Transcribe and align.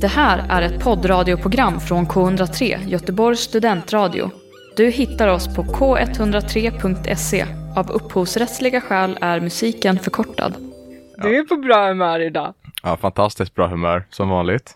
Det 0.00 0.06
här 0.08 0.46
är 0.48 0.62
ett 0.62 0.84
poddradioprogram 0.84 1.80
från 1.80 2.06
K103, 2.06 2.88
Göteborgs 2.88 3.40
studentradio. 3.40 4.30
Du 4.76 4.90
hittar 4.90 5.28
oss 5.28 5.56
på 5.56 5.62
k103.se. 5.62 7.46
Av 7.76 7.90
upphovsrättsliga 7.90 8.80
skäl 8.80 9.18
är 9.20 9.40
musiken 9.40 9.98
förkortad. 9.98 10.54
Du 11.22 11.38
är 11.38 11.44
på 11.44 11.56
bra 11.56 11.88
humör 11.88 12.20
idag. 12.20 12.54
Ja, 12.82 12.96
fantastiskt 12.96 13.54
bra 13.54 13.66
humör 13.66 14.04
som 14.10 14.28
vanligt. 14.28 14.74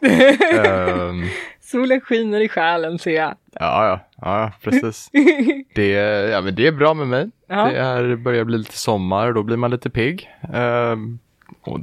um, 0.98 1.24
Solen 1.60 2.00
skiner 2.00 2.40
i 2.40 2.48
själen 2.48 2.98
ser 2.98 3.10
jag. 3.10 3.34
ja, 3.52 3.86
ja, 3.86 4.00
ja, 4.20 4.52
precis. 4.62 5.10
Det, 5.74 5.88
ja, 6.30 6.40
men 6.40 6.54
det 6.54 6.66
är 6.66 6.72
bra 6.72 6.94
med 6.94 7.06
mig. 7.08 7.30
Ja. 7.48 7.64
Det 7.64 7.78
är, 7.78 8.16
börjar 8.16 8.44
bli 8.44 8.58
lite 8.58 8.78
sommar 8.78 9.28
och 9.28 9.34
då 9.34 9.42
blir 9.42 9.56
man 9.56 9.70
lite 9.70 9.90
pigg. 9.90 10.30
Um, 10.54 11.18
och 11.60 11.78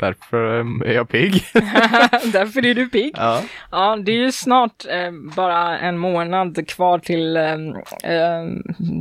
därför 0.00 0.58
um, 0.58 0.82
är 0.82 0.92
jag 0.92 1.08
pigg. 1.08 1.32
Därför 2.32 2.66
är 2.66 2.74
du 2.74 2.88
pigg. 2.88 3.14
ja. 3.16 3.42
Ja, 3.70 3.96
det 3.96 4.12
är 4.12 4.16
ju 4.16 4.32
snart 4.32 4.86
eh, 4.88 5.10
bara 5.36 5.78
en 5.78 5.98
månad 5.98 6.68
kvar 6.68 6.98
till 6.98 7.36
eh, 7.36 7.52
eh, 8.04 8.44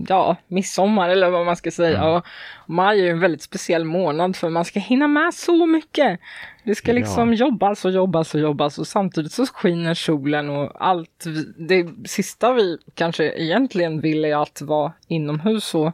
ja, 0.07 0.35
midsommar 0.47 1.09
eller 1.09 1.29
vad 1.29 1.45
man 1.45 1.55
ska 1.55 1.71
säga. 1.71 2.05
Och 2.05 2.25
maj 2.65 2.99
är 2.99 3.03
ju 3.03 3.09
en 3.09 3.19
väldigt 3.19 3.41
speciell 3.41 3.85
månad 3.85 4.35
för 4.35 4.49
man 4.49 4.65
ska 4.65 4.79
hinna 4.79 5.07
med 5.07 5.33
så 5.33 5.65
mycket. 5.65 6.19
Det 6.63 6.75
ska 6.75 6.91
liksom 6.91 7.33
jobbas 7.33 7.85
och 7.85 7.91
jobbas 7.91 8.33
och 8.33 8.41
jobbas 8.41 8.79
och 8.79 8.87
samtidigt 8.87 9.31
så 9.31 9.45
skiner 9.45 9.93
solen 9.93 10.49
och 10.49 10.85
allt. 10.85 11.25
Det 11.57 11.87
sista 12.05 12.53
vi 12.53 12.77
kanske 12.93 13.31
egentligen 13.31 14.01
vill 14.01 14.25
är 14.25 14.41
att 14.41 14.61
vara 14.61 14.93
inomhus 15.07 15.75
och 15.75 15.91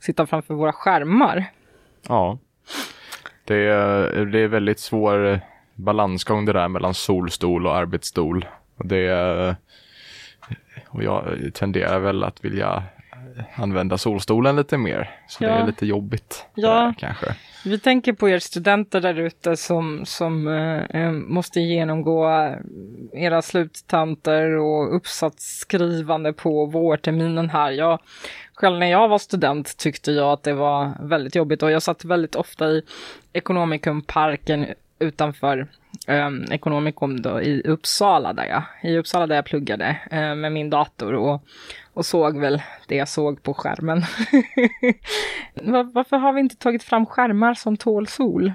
sitta 0.00 0.26
framför 0.26 0.54
våra 0.54 0.72
skärmar. 0.72 1.44
ja. 2.08 2.38
Det 3.50 3.56
är, 3.56 4.24
det 4.24 4.38
är 4.38 4.48
väldigt 4.48 4.78
svår 4.78 5.40
balansgång 5.74 6.44
det 6.44 6.52
där 6.52 6.68
mellan 6.68 6.94
solstol 6.94 7.66
och 7.66 7.76
arbetsstol. 7.76 8.46
Och 8.76 8.86
det 8.86 9.06
är, 9.06 9.56
och 10.88 11.04
jag 11.04 11.24
tenderar 11.54 11.98
väl 11.98 12.24
att 12.24 12.44
vilja 12.44 12.82
använda 13.54 13.98
solstolen 13.98 14.56
lite 14.56 14.78
mer. 14.78 15.10
Så 15.28 15.44
det 15.44 15.50
Ja. 15.50 15.56
är 15.56 15.66
lite 15.66 15.86
jobbigt. 15.86 16.46
det 16.54 16.60
Ja. 16.60 16.68
där, 16.74 16.94
kanske. 16.98 17.34
Vi 17.64 17.78
tänker 17.78 18.12
på 18.12 18.28
er 18.28 18.38
studenter 18.38 19.00
där 19.00 19.14
ute 19.18 19.56
som, 19.56 20.02
som 20.06 20.48
eh, 20.48 21.02
eh, 21.02 21.10
måste 21.12 21.60
genomgå 21.60 22.28
era 23.12 23.42
sluttentor 23.42 24.56
och 24.56 24.96
uppsatsskrivande 24.96 26.32
på 26.32 26.66
vårterminen 26.66 27.50
här. 27.50 27.70
Jag, 27.70 27.98
själv 28.54 28.78
när 28.78 28.86
jag 28.90 29.08
var 29.08 29.18
student 29.18 29.76
tyckte 29.76 30.12
jag 30.12 30.32
att 30.32 30.42
det 30.42 30.52
var 30.52 30.90
väldigt 31.00 31.34
jobbigt 31.34 31.62
och 31.62 31.70
jag 31.70 31.82
satt 31.82 32.04
väldigt 32.04 32.34
ofta 32.36 32.66
i 32.70 32.82
Ekonomikumparken 33.32 34.66
utanför 35.00 35.66
eh, 36.06 36.30
Ekonomikum 36.50 37.22
då, 37.22 37.42
i 37.42 37.62
Uppsala 37.64 38.32
där 38.32 38.44
jag, 38.44 38.62
i 38.82 38.98
Uppsala 38.98 39.26
där 39.26 39.36
jag 39.36 39.44
pluggade 39.44 40.00
eh, 40.10 40.34
med 40.34 40.52
min 40.52 40.70
dator 40.70 41.14
och, 41.14 41.42
och 41.94 42.06
såg 42.06 42.38
väl 42.38 42.62
det 42.86 42.96
jag 42.96 43.08
såg 43.08 43.42
på 43.42 43.54
skärmen. 43.54 44.02
Var, 45.54 45.84
varför 45.84 46.16
har 46.16 46.32
vi 46.32 46.40
inte 46.40 46.56
tagit 46.56 46.82
fram 46.82 47.06
skärmar 47.06 47.54
som 47.54 47.76
tål 47.76 48.06
sol? 48.06 48.52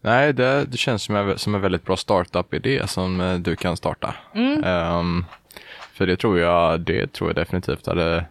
Nej, 0.00 0.32
det, 0.32 0.64
det 0.64 0.76
känns 0.76 1.02
som 1.02 1.16
en, 1.16 1.38
som 1.38 1.54
en 1.54 1.60
väldigt 1.60 1.84
bra 1.84 1.96
startup-idé 1.96 2.86
som 2.86 3.20
eh, 3.20 3.34
du 3.34 3.56
kan 3.56 3.76
starta. 3.76 4.14
Ehm, 4.64 5.24
för 5.92 6.06
det 6.06 6.16
tror 6.16 6.38
jag, 6.38 6.80
det 6.80 7.12
tror 7.12 7.30
jag 7.30 7.36
definitivt 7.36 7.86
hade, 7.86 8.24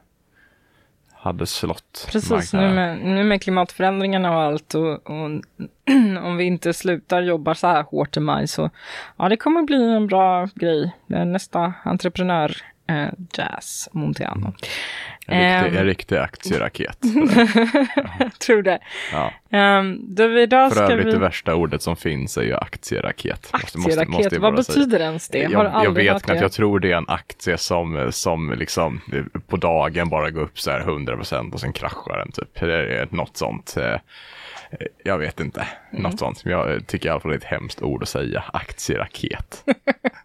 hade 1.24 1.46
slått 1.46 2.08
Precis, 2.12 2.54
nu 2.54 2.70
med, 2.70 3.00
nu 3.00 3.24
med 3.24 3.42
klimatförändringarna 3.42 4.36
och 4.36 4.42
allt 4.42 4.74
och, 4.74 5.10
och 5.10 5.30
om 6.24 6.38
vi 6.38 6.44
inte 6.44 6.74
slutar 6.74 7.22
jobba 7.22 7.56
så 7.56 7.68
här 7.68 7.84
hårt 7.84 8.18
i 8.18 8.20
maj 8.20 8.48
så 8.48 8.70
ja, 9.18 9.30
det 9.30 9.38
kommer 9.38 9.64
bli 9.64 9.96
en 9.96 10.08
bra 10.08 10.50
grej. 10.56 10.92
Nästa 11.08 11.74
entreprenör 11.84 12.58
eh, 13.02 13.10
Jazz 13.38 13.90
Montiano. 13.92 14.54
En 15.28 15.62
riktig, 15.62 15.78
Ehm. 15.78 15.78
en 15.78 15.86
riktig 15.86 16.16
aktieraket. 16.18 16.98
Jag 18.20 18.40
tror 18.40 18.62
det. 18.62 18.80
Ja. 19.12 19.32
Um, 19.80 20.16
då 20.16 20.40
idag 20.40 20.70
För 20.74 20.76
ska 20.86 20.94
övrigt 20.94 21.08
vi... 21.08 21.12
det 21.12 21.20
värsta 21.20 21.56
ordet 21.56 21.82
som 21.82 21.96
finns 21.96 22.38
är 22.38 22.42
ju 22.42 22.56
aktieraket. 22.56 23.50
Måste- 23.54 23.78
måste- 23.78 23.78
Aktieraket, 24.02 24.10
måste 24.14 24.36
jag 24.36 24.42
vad 24.42 24.54
bara 24.54 24.64
säga. 24.64 24.78
betyder 24.86 25.00
ens 25.00 25.30
det? 25.30 25.38
Jag, 25.40 25.52
jag 25.52 25.66
aldrig 25.66 26.06
vet 26.14 26.24
knappt, 26.24 26.42
jag 26.42 26.52
tror 26.52 26.80
det 26.80 26.92
är 26.92 26.98
en 26.98 27.10
aktie 27.10 27.58
som, 27.58 28.08
som 28.12 28.54
liksom 28.58 29.02
på 29.48 29.58
dagen 29.58 30.10
bara 30.10 30.30
går 30.32 30.42
upp 30.42 30.60
så 30.60 30.72
här 30.72 30.80
100% 30.82 31.52
och 31.54 31.60
sen 31.60 31.74
kraschar 31.74 32.18
den 32.18 32.32
typ. 32.32 32.60
Det 32.60 32.96
är 33.00 33.08
något 33.12 33.38
sånt. 33.38 33.76
eh, 33.78 33.96
Jag 35.04 35.18
vet 35.18 35.40
inte, 35.40 35.68
Mm. 35.94 36.04
något 36.04 36.20
sånt. 36.20 36.42
Jag 36.46 36.88
tycker 36.88 37.10
i 37.10 37.12
alla 37.12 37.20
fall 37.20 37.32
är 37.32 37.36
ett 37.36 37.44
hemskt 37.44 37.82
ord 37.82 38.04
att 38.04 38.10
säga, 38.10 38.44
aktieraket. 38.54 39.64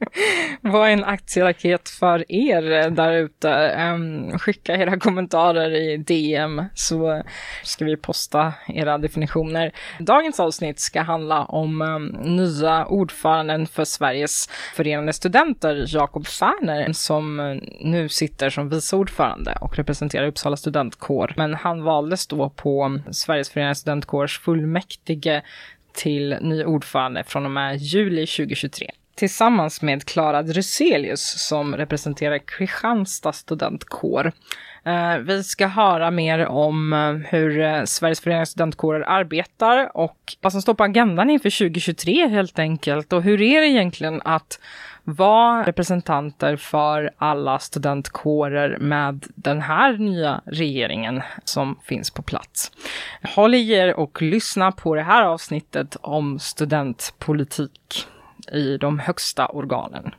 Vad 0.60 0.88
är 0.88 0.92
en 0.92 1.04
aktieraket 1.04 1.88
för 1.88 2.32
er 2.32 2.90
där 2.90 3.12
ute? 3.12 3.50
Ehm, 3.50 4.38
skicka 4.38 4.76
era 4.76 4.98
kommentarer 5.00 5.70
i 5.70 5.96
DM 5.96 6.64
så 6.74 7.22
ska 7.62 7.84
vi 7.84 7.96
posta 7.96 8.52
era 8.68 8.98
definitioner. 8.98 9.72
Dagens 9.98 10.40
avsnitt 10.40 10.80
ska 10.80 11.02
handla 11.02 11.44
om 11.44 11.82
ehm, 11.82 12.06
nya 12.36 12.86
ordföranden 12.86 13.66
för 13.66 13.84
Sveriges 13.84 14.48
förenade 14.74 15.12
studenter, 15.12 15.84
Jakob 15.88 16.26
Färner, 16.26 16.92
som 16.92 17.36
nu 17.80 18.08
sitter 18.08 18.50
som 18.50 18.68
vice 18.68 18.96
ordförande 18.96 19.58
och 19.60 19.76
representerar 19.76 20.26
Uppsala 20.26 20.56
studentkår. 20.56 21.34
Men 21.36 21.54
han 21.54 21.82
valdes 21.82 22.26
då 22.26 22.50
på 22.50 23.00
Sveriges 23.10 23.50
förenade 23.50 23.74
studentkårs 23.74 24.40
fullmäktige 24.40 25.42
till 25.98 26.36
ny 26.40 26.64
ordförande 26.64 27.24
från 27.24 27.44
och 27.44 27.50
med 27.50 27.76
juli 27.76 28.26
2023 28.26 28.90
tillsammans 29.18 29.82
med 29.82 30.04
Klara 30.04 30.42
Druselius 30.42 31.48
som 31.48 31.76
representerar 31.76 32.38
Kristianstad 32.38 33.32
studentkår. 33.32 34.32
Eh, 34.84 35.18
vi 35.18 35.44
ska 35.44 35.66
höra 35.66 36.10
mer 36.10 36.46
om 36.46 36.92
eh, 36.92 37.12
hur 37.12 37.60
eh, 37.60 37.84
Sveriges 37.84 38.20
förenade 38.20 38.46
studentkårer 38.46 39.00
arbetar 39.00 39.96
och 39.96 40.18
vad 40.40 40.52
som 40.52 40.62
står 40.62 40.74
på 40.74 40.84
agendan 40.84 41.30
inför 41.30 41.58
2023 41.58 42.28
helt 42.28 42.58
enkelt. 42.58 43.12
Och 43.12 43.22
hur 43.22 43.42
är 43.42 43.60
det 43.60 43.66
egentligen 43.66 44.22
att 44.24 44.60
var 45.10 45.64
representanter 45.64 46.56
för 46.56 47.10
alla 47.18 47.58
studentkårer 47.58 48.78
med 48.78 49.26
den 49.34 49.60
här 49.60 49.98
nya 49.98 50.40
regeringen 50.46 51.22
som 51.44 51.78
finns 51.82 52.10
på 52.10 52.22
plats. 52.22 52.72
Håll 53.34 53.54
i 53.54 53.72
er 53.72 53.94
och 53.94 54.22
lyssna 54.22 54.72
på 54.72 54.94
det 54.94 55.02
här 55.02 55.22
avsnittet 55.22 55.96
om 56.00 56.38
studentpolitik 56.38 58.06
i 58.52 58.76
de 58.76 58.98
högsta 58.98 59.46
organen. 59.46 60.10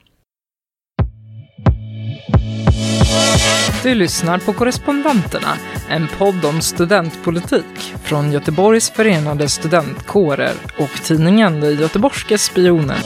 Du 3.84 3.96
lyssnar 3.96 4.38
på 4.38 4.54
Korrespondenterna, 4.54 5.54
en 5.90 6.08
podd 6.18 6.46
om 6.46 6.62
studentpolitik 6.62 7.96
från 8.04 8.32
Göteborgs 8.32 8.92
förenade 8.92 9.50
studentkårer 9.50 10.54
och 10.80 11.04
tidningen 11.04 11.62
De 11.62 11.72
Göteborgske 11.72 12.38
Spionen. 12.38 12.98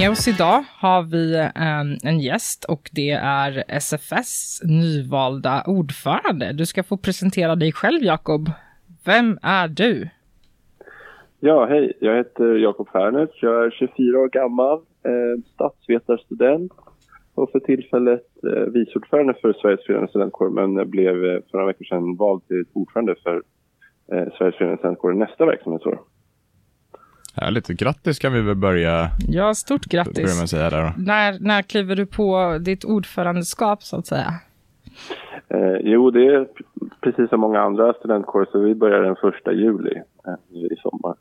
Med 0.00 0.10
oss 0.10 0.28
idag 0.28 0.64
har 0.82 1.02
vi 1.02 1.50
en, 1.54 1.98
en 2.10 2.20
gäst 2.20 2.64
och 2.64 2.90
det 2.92 3.10
är 3.10 3.64
SFS 3.68 4.60
nyvalda 4.64 5.64
ordförande. 5.66 6.52
Du 6.52 6.66
ska 6.66 6.82
få 6.82 6.96
presentera 6.96 7.56
dig 7.56 7.72
själv, 7.72 8.02
Jakob. 8.02 8.50
Vem 9.04 9.38
är 9.42 9.68
du? 9.68 10.08
Ja, 11.40 11.66
hej. 11.66 11.92
Jag 12.00 12.16
heter 12.16 12.54
Jakob 12.54 12.88
Fernert. 12.88 13.42
Jag 13.42 13.64
är 13.64 13.70
24 13.70 14.18
år 14.18 14.28
gammal, 14.28 14.78
eh, 14.78 15.42
statsvetarstudent 15.54 16.72
och 17.34 17.50
för 17.50 17.60
tillfället 17.60 18.26
eh, 18.44 18.72
vice 18.72 18.92
ordförande 18.94 19.34
för 19.34 19.52
Sveriges 19.52 19.86
förenade 19.86 20.08
studentkår 20.08 20.50
men 20.50 20.90
blev 20.90 21.24
eh, 21.24 21.40
för 21.50 21.52
några 21.52 21.66
veckor 21.66 21.84
sedan 21.84 22.16
vald 22.16 22.46
till 22.48 22.64
ordförande 22.72 23.14
för 23.22 23.42
eh, 24.12 24.28
Sveriges 24.38 24.56
förenade 24.56 24.78
studentkår 24.78 25.12
nästa 25.12 25.46
verksamhetsår. 25.46 25.98
Härligt, 27.36 27.66
grattis 27.68 28.18
kan 28.18 28.32
vi 28.32 28.40
väl 28.40 28.56
börja, 28.56 29.08
Ja, 29.28 29.54
stort 29.54 29.90
börja 29.90 30.04
grattis. 30.04 30.36
med 30.36 30.42
att 30.44 30.50
säga 30.50 30.70
där 30.70 30.82
då. 30.82 30.92
När, 31.02 31.38
när 31.40 31.62
kliver 31.62 31.96
du 31.96 32.06
på 32.06 32.58
ditt 32.60 32.84
ordförandeskap, 32.84 33.82
så 33.82 33.96
att 33.96 34.06
säga? 34.06 34.34
Eh, 35.48 35.76
jo, 35.82 36.10
det 36.10 36.26
är 36.26 36.48
precis 37.00 37.30
som 37.30 37.40
många 37.40 37.60
andra 37.60 37.92
studentkårer 37.92 38.46
så 38.52 38.58
vi 38.60 38.74
börjar 38.74 39.02
den 39.02 39.16
första 39.16 39.52
juli 39.52 40.02
eh, 40.26 40.56
i 40.56 40.76
sommar. 40.82 41.14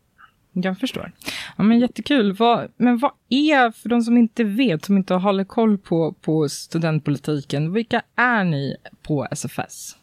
Jag 0.54 0.78
förstår. 0.78 1.12
Ja, 1.58 1.64
men 1.64 1.80
jättekul. 1.80 2.34
Vad, 2.34 2.68
men 2.78 2.98
vad 2.98 3.12
är, 3.30 3.72
för 3.72 3.90
de 3.90 4.02
som 4.02 4.18
inte 4.18 4.44
vet, 4.44 4.86
som 4.86 4.98
inte 4.98 5.14
håller 5.14 5.44
koll 5.44 5.78
på, 5.78 6.14
på 6.26 6.50
studentpolitiken, 6.50 7.74
vilka 7.74 8.02
är 8.16 8.44
ni 8.44 8.76
på 9.08 9.28
SFS? 9.32 9.96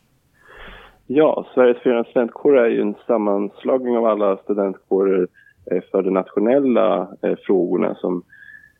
Ja, 1.07 1.47
Sveriges 1.55 1.83
förenade 1.83 2.11
studentkår 2.11 2.59
är 2.59 2.69
ju 2.69 2.81
en 2.81 2.95
sammanslagning 3.07 3.97
av 3.97 4.07
alla 4.07 4.37
studentkårer 4.37 5.29
Eh, 5.71 5.83
för 5.91 6.03
de 6.03 6.11
nationella 6.11 7.09
eh, 7.23 7.37
frågorna 7.47 7.95
som 7.95 8.23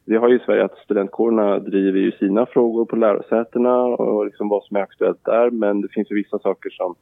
vi 0.05 0.17
har 0.17 0.29
ju 0.29 0.37
i 0.37 0.43
Sverige 0.47 0.65
att 0.65 0.79
studentkårerna 0.79 1.59
driver 1.59 1.99
ju 1.99 2.13
sina 2.13 2.47
frågor 2.47 2.85
på 2.85 2.97
lärosätena 2.97 3.85
och 3.85 4.25
liksom 4.25 4.49
vad 4.49 4.65
som 4.65 4.77
är 4.77 4.81
aktuellt 4.81 5.25
där 5.25 5.51
men 5.51 5.81
det 5.81 5.89
finns 5.89 6.11
ju 6.11 6.15
vissa 6.15 6.39
saker 6.39 6.71
som 6.71 6.95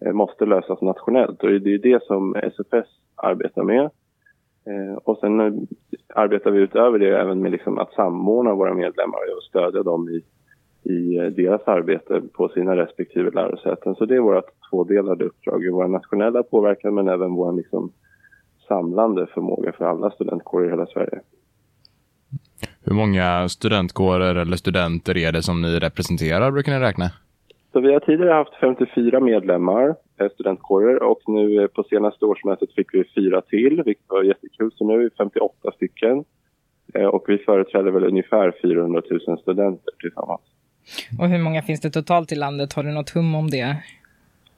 eh, 0.00 0.12
måste 0.12 0.46
lösas 0.46 0.80
nationellt 0.80 1.42
och 1.42 1.48
det 1.48 1.74
är 1.74 1.78
det 1.78 2.02
som 2.04 2.36
SFS 2.36 2.88
arbetar 3.16 3.62
med. 3.62 3.90
Och 5.04 5.18
sen 5.18 5.66
arbetar 6.14 6.50
vi 6.50 6.60
utöver 6.60 6.98
det 6.98 7.20
även 7.20 7.40
med 7.40 7.52
liksom 7.52 7.78
att 7.78 7.92
samordna 7.92 8.54
våra 8.54 8.74
medlemmar 8.74 9.18
och 9.36 9.42
stödja 9.42 9.82
dem 9.82 10.08
i, 10.08 10.22
i 10.92 11.30
deras 11.30 11.62
arbete 11.68 12.22
på 12.32 12.48
sina 12.48 12.76
respektive 12.76 13.30
lärosäten. 13.30 13.94
Så 13.94 14.04
det 14.04 14.14
är 14.14 14.20
vårt 14.20 14.70
tvådelade 14.70 15.24
uppdrag, 15.24 15.70
vår 15.72 15.88
nationella 15.88 16.42
påverkan 16.42 16.94
men 16.94 17.08
även 17.08 17.34
vår 17.34 17.52
liksom 17.52 17.92
samlande 18.68 19.26
förmåga 19.26 19.72
för 19.72 19.84
alla 19.84 20.10
studentkårer 20.10 20.66
i 20.66 20.70
hela 20.70 20.86
Sverige. 20.86 21.20
Hur 22.84 22.94
många 22.94 23.48
studentkårer 23.48 24.34
eller 24.34 24.56
studenter 24.56 25.16
är 25.16 25.32
det 25.32 25.42
som 25.42 25.62
ni 25.62 25.78
representerar, 25.78 26.50
brukar 26.50 26.72
ni 26.72 26.78
räkna? 26.78 27.10
Så 27.72 27.80
vi 27.80 27.92
har 27.92 28.00
tidigare 28.00 28.32
haft 28.32 28.54
54 28.60 29.20
medlemmar, 29.20 29.94
eh, 30.20 30.28
studentkårer, 30.34 31.02
och 31.02 31.20
nu 31.26 31.62
eh, 31.62 31.66
på 31.66 31.82
senaste 31.82 32.24
årsmötet 32.24 32.72
fick 32.72 32.94
vi 32.94 33.04
fyra 33.14 33.40
till, 33.40 33.82
vilket 33.86 34.04
var 34.08 34.22
jättekul. 34.22 34.70
Så 34.74 34.86
nu 34.86 34.94
är 34.94 34.98
vi 34.98 35.10
58 35.10 35.72
stycken 35.76 36.24
eh, 36.94 37.06
och 37.06 37.24
vi 37.28 37.38
företräder 37.38 37.90
väl 37.90 38.04
ungefär 38.04 38.52
400 38.62 39.02
000 39.26 39.38
studenter 39.38 39.92
tillsammans. 40.00 40.40
Och 41.20 41.28
hur 41.28 41.38
många 41.38 41.62
finns 41.62 41.80
det 41.80 41.90
totalt 41.90 42.32
i 42.32 42.34
landet? 42.34 42.72
Har 42.72 42.82
du 42.82 42.92
något 42.92 43.10
hum 43.10 43.34
om 43.34 43.50
det? 43.50 43.76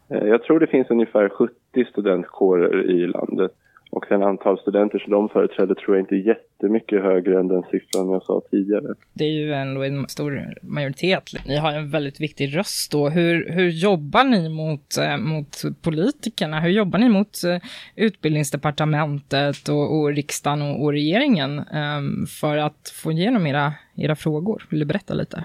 Jag 0.08 0.42
tror 0.42 0.60
det 0.60 0.66
finns 0.66 0.90
ungefär 0.90 1.28
70 1.28 1.54
studentkårer 1.90 2.90
i 2.90 3.06
landet. 3.06 3.52
Och 3.96 4.06
sen 4.08 4.22
antal 4.22 4.58
studenter 4.58 4.98
som 4.98 5.12
de 5.12 5.28
företräder 5.28 5.74
tror 5.74 5.96
jag 5.96 6.02
inte 6.02 6.14
är 6.14 6.26
jättemycket 6.26 7.02
högre 7.02 7.40
än 7.40 7.48
den 7.48 7.62
siffran 7.62 8.10
jag 8.10 8.22
sa 8.22 8.42
tidigare. 8.50 8.94
Det 9.12 9.24
är 9.24 9.30
ju 9.30 9.52
ändå 9.52 9.82
en 9.82 10.08
stor 10.08 10.54
majoritet. 10.62 11.30
Ni 11.46 11.56
har 11.56 11.72
en 11.72 11.90
väldigt 11.90 12.20
viktig 12.20 12.56
röst 12.56 12.92
då. 12.92 13.08
Hur, 13.08 13.50
hur 13.50 13.68
jobbar 13.68 14.24
ni 14.24 14.48
mot, 14.48 14.98
eh, 14.98 15.16
mot 15.16 15.62
politikerna? 15.82 16.60
Hur 16.60 16.70
jobbar 16.70 16.98
ni 16.98 17.08
mot 17.08 17.44
eh, 17.44 17.58
utbildningsdepartementet 17.94 19.68
och, 19.68 19.98
och 19.98 20.08
riksdagen 20.08 20.62
och, 20.62 20.82
och 20.82 20.92
regeringen 20.92 21.58
ehm, 21.58 22.26
för 22.26 22.56
att 22.56 22.92
få 23.02 23.12
igenom 23.12 23.46
era, 23.46 23.72
era 23.94 24.16
frågor? 24.16 24.66
Vill 24.70 24.80
du 24.80 24.86
berätta 24.86 25.14
lite? 25.14 25.44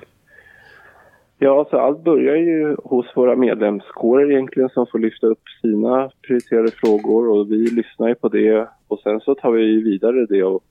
Ja, 1.43 1.67
så 1.69 1.77
allt 1.77 2.03
börjar 2.03 2.35
ju 2.35 2.75
hos 2.83 3.05
våra 3.15 3.35
medlemskårer 3.35 4.31
egentligen 4.31 4.69
som 4.69 4.88
får 4.88 4.99
lyfta 4.99 5.27
upp 5.27 5.41
sina 5.61 6.11
prioriterade 6.27 6.71
frågor 6.71 7.29
och 7.29 7.51
vi 7.51 7.57
lyssnar 7.57 8.07
ju 8.07 8.15
på 8.15 8.29
det 8.29 8.67
och 8.88 8.99
sen 8.99 9.19
så 9.19 9.35
tar 9.35 9.51
vi 9.51 9.83
vidare 9.83 10.25
det 10.25 10.43
och 10.43 10.63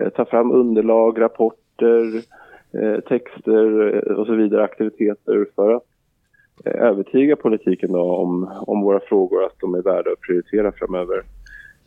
eh, 0.00 0.08
tar 0.08 0.24
fram 0.24 0.52
underlag, 0.52 1.20
rapporter, 1.20 2.16
eh, 2.72 3.00
texter 3.00 3.96
eh, 3.96 4.12
och 4.12 4.26
så 4.26 4.34
vidare, 4.34 4.64
aktiviteter 4.64 5.46
för 5.54 5.74
att 5.74 5.86
eh, 6.64 6.82
övertyga 6.82 7.36
politiken 7.36 7.92
då 7.92 8.16
om, 8.16 8.50
om 8.66 8.82
våra 8.82 9.00
frågor, 9.00 9.44
att 9.44 9.60
de 9.60 9.74
är 9.74 9.82
värda 9.82 10.10
att 10.10 10.20
prioritera 10.20 10.72
framöver. 10.72 11.22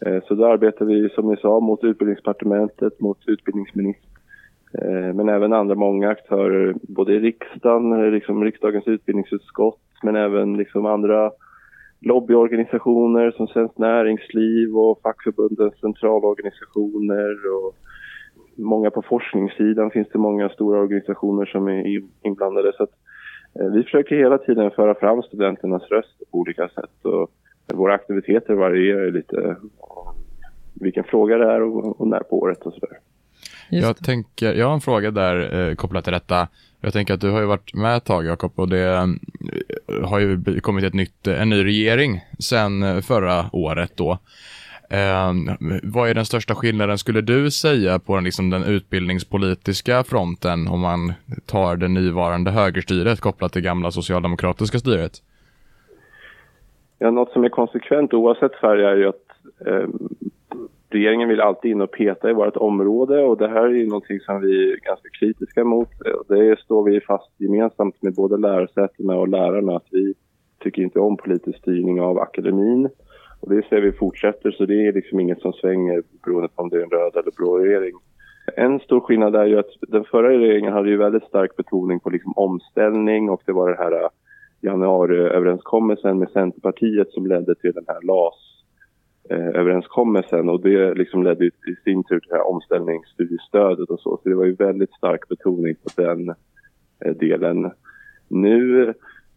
Eh, 0.06 0.24
så 0.28 0.34
då 0.36 0.46
arbetar 0.46 0.86
vi 0.86 1.10
som 1.10 1.30
ni 1.30 1.38
sa 1.38 1.60
mot 1.60 1.84
utbildningsdepartementet, 1.84 3.00
mot 3.00 3.20
utbildningsministern 3.28 4.11
Eh, 4.74 5.14
men 5.14 5.30
även 5.30 5.54
andra 5.54 5.76
många 5.76 6.10
aktörer, 6.10 6.76
både 6.82 7.14
i 7.14 7.20
riksdagen, 7.20 8.04
eh, 8.04 8.12
liksom 8.12 8.44
riksdagens 8.44 8.88
utbildningsutskott, 8.88 9.82
men 10.04 10.16
även 10.16 10.58
liksom 10.58 10.86
andra 10.86 11.32
lobbyorganisationer 12.00 13.32
som 13.32 13.48
Svenskt 13.48 13.78
Näringsliv 13.78 14.78
och 14.78 15.02
fackförbundens 15.02 15.80
centralorganisationer 15.80 17.36
och 17.56 17.76
många 18.56 18.90
på 18.90 19.02
forskningssidan 19.02 19.92
finns 19.92 20.08
det 20.14 20.20
många 20.20 20.50
stora 20.50 20.80
organisationer 20.80 21.46
som 21.46 21.68
är 21.68 22.02
inblandade. 22.22 22.72
Så 22.78 22.84
att, 22.84 22.94
eh, 23.60 23.72
vi 23.74 23.84
försöker 23.84 24.16
hela 24.16 24.38
tiden 24.38 24.72
föra 24.72 24.96
fram 24.96 25.22
studenternas 25.22 25.84
röst 25.84 26.32
på 26.32 26.38
olika 26.38 26.68
sätt 26.68 27.06
och 27.06 27.32
våra 27.74 27.94
aktiviteter 27.94 28.54
varierar 28.54 29.12
lite 29.12 29.56
vilken 30.82 31.04
fråga 31.04 31.38
det 31.38 31.52
är 31.52 31.62
och, 31.62 32.02
och 32.02 32.08
när 32.08 32.20
på 32.20 32.40
året 32.40 32.66
och 32.66 32.74
sådär. 32.74 32.98
Jag, 33.72 33.98
tänker, 33.98 34.54
jag 34.54 34.68
har 34.68 34.74
en 34.74 34.82
fråga 34.82 35.12
där 35.12 35.70
eh, 35.70 35.76
kopplat 35.76 36.04
till 36.04 36.14
detta. 36.14 36.48
Jag 36.82 36.94
tänker 36.94 37.14
att 37.14 37.22
du 37.22 37.30
har 37.30 37.40
ju 37.40 37.46
varit 37.46 37.74
med 37.74 37.98
ett 37.98 38.06
tag 38.06 38.26
Jakob 38.26 38.52
och 38.56 38.70
det 38.70 39.08
eh, 39.88 40.08
har 40.08 40.20
ju 40.20 40.60
kommit 40.60 40.86
ett 40.86 40.94
nytt, 40.94 41.28
en 41.28 41.50
ny 41.50 41.66
regering 41.66 42.22
sedan 42.40 42.84
eh, 42.84 43.02
förra 43.02 43.46
året 43.54 43.92
då. 43.96 44.18
Eh, 44.90 45.34
vad 45.84 46.10
är 46.10 46.14
den 46.14 46.26
största 46.26 46.56
skillnaden 46.56 46.98
skulle 46.98 47.22
du 47.22 47.52
säga 47.52 48.00
på 48.00 48.16
den, 48.16 48.24
liksom, 48.24 48.50
den 48.50 48.64
utbildningspolitiska 48.64 50.04
fronten 50.04 50.68
om 50.68 50.80
man 50.80 51.14
tar 51.46 51.76
det 51.76 51.88
nuvarande 51.88 52.52
högerstyret 52.52 53.20
kopplat 53.20 53.54
till 53.54 53.62
gamla 53.62 53.92
socialdemokratiska 53.92 54.80
styret? 54.80 55.12
Ja, 57.00 57.12
något 57.12 57.32
som 57.32 57.44
är 57.44 57.50
konsekvent 57.50 58.14
oavsett 58.14 58.56
färg 58.56 58.84
är 58.84 58.96
ju 58.96 59.08
att 59.08 59.28
eh, 59.66 59.90
regeringen 60.94 61.30
vill 61.30 61.42
alltid 61.42 61.72
in 61.72 61.82
och 61.82 61.92
peta 61.92 62.30
i 62.30 62.34
vårt 62.34 62.58
område 62.58 63.24
och 63.24 63.38
det 63.38 63.48
här 63.48 63.64
är 63.64 63.74
ju 63.74 63.88
någonting 63.88 64.20
som 64.20 64.42
vi 64.42 64.72
är 64.72 64.78
ganska 64.78 65.10
kritiska 65.20 65.64
mot. 65.64 65.90
Det 66.28 66.60
står 66.60 66.84
vi 66.84 67.02
fast 67.02 67.32
gemensamt 67.38 68.02
med 68.02 68.16
både 68.16 68.38
lärosätena 68.38 69.16
och 69.16 69.28
lärarna 69.28 69.76
att 69.76 69.88
vi 69.92 70.14
tycker 70.60 70.82
inte 70.82 71.00
om 71.00 71.18
politisk 71.18 71.58
styrning 71.58 72.02
av 72.02 72.20
akademin. 72.20 72.90
Och 73.40 73.50
det 73.50 73.66
ser 73.70 73.82
vi 73.82 73.92
fortsätter 73.92 74.52
så 74.52 74.66
det 74.66 74.88
är 74.88 74.94
liksom 74.94 75.20
inget 75.20 75.42
som 75.42 75.54
svänger 75.54 76.04
beroende 76.26 76.50
på 76.50 76.62
om 76.62 76.70
det 76.70 76.78
är 76.78 76.84
en 76.84 76.90
röd 76.90 77.16
eller 77.16 77.32
blå 77.38 77.58
regering. 77.58 77.96
En 78.56 78.80
stor 78.80 79.00
skillnad 79.00 79.36
är 79.36 79.46
ju 79.46 79.60
att 79.60 79.70
den 79.88 80.04
förra 80.04 80.30
regeringen 80.30 80.74
hade 80.74 80.90
ju 80.90 80.98
väldigt 80.98 81.24
stark 81.24 81.56
betoning 81.56 82.00
på 82.00 82.10
liksom 82.10 82.34
omställning 82.36 83.30
och 83.30 83.42
det 83.46 83.52
var 83.52 83.70
den 83.70 83.78
här 83.78 84.10
januariöverenskommelsen 84.62 86.20
med 86.20 86.30
Centerpartiet 86.30 87.12
som 87.12 87.28
ledde 87.28 87.56
till 87.56 87.72
den 87.72 87.86
här 87.88 88.02
LAS 88.02 88.51
Eh, 89.30 89.48
överenskommelsen 89.48 90.50
och 90.50 90.62
det 90.62 90.94
liksom 90.94 91.24
ledde 91.24 91.46
i 91.46 91.52
sin 91.84 92.04
tur 92.04 92.20
till 92.20 92.30
det 92.30 92.36
här 92.36 92.50
omställningsstudiestödet 92.50 93.90
och 93.90 94.00
så. 94.00 94.20
Så 94.24 94.30
det 94.30 94.36
var 94.36 94.46
ju 94.46 94.56
väldigt 94.56 94.94
stark 94.94 95.28
betoning 95.28 95.76
på 95.76 96.02
den 96.02 96.30
eh, 97.06 97.16
delen. 97.16 97.72
Nu 98.28 98.94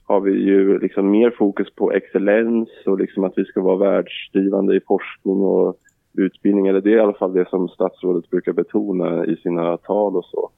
har 0.06 0.20
vi 0.20 0.32
ju 0.32 0.78
liksom 0.78 1.10
mer 1.10 1.30
fokus 1.30 1.74
på 1.74 1.92
excellens 1.92 2.68
och 2.86 2.98
liksom 2.98 3.24
att 3.24 3.32
vi 3.36 3.44
ska 3.44 3.60
vara 3.60 3.76
världsdrivande 3.76 4.76
i 4.76 4.80
forskning 4.80 5.40
och 5.40 5.76
utbildning. 6.14 6.66
Eller 6.66 6.80
det 6.80 6.92
är 6.92 6.96
i 6.96 7.00
alla 7.00 7.12
fall 7.12 7.32
det 7.32 7.48
som 7.48 7.68
statsrådet 7.68 8.30
brukar 8.30 8.52
betona 8.52 9.26
i 9.26 9.36
sina 9.36 9.76
tal 9.76 10.16
och 10.16 10.24
så. 10.24 10.50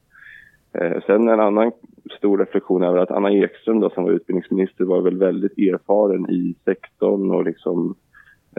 Eh, 0.72 1.02
sen 1.06 1.28
en 1.28 1.40
annan 1.40 1.72
stor 2.18 2.38
reflektion 2.38 2.82
är 2.82 2.96
att 2.96 3.10
Anna 3.10 3.32
Ekström 3.32 3.80
då, 3.80 3.90
som 3.90 4.04
var 4.04 4.10
utbildningsminister 4.10 4.84
var 4.84 5.00
väl 5.00 5.18
väldigt 5.18 5.58
erfaren 5.58 6.30
i 6.30 6.54
sektorn 6.64 7.30
och 7.30 7.44
liksom 7.44 7.94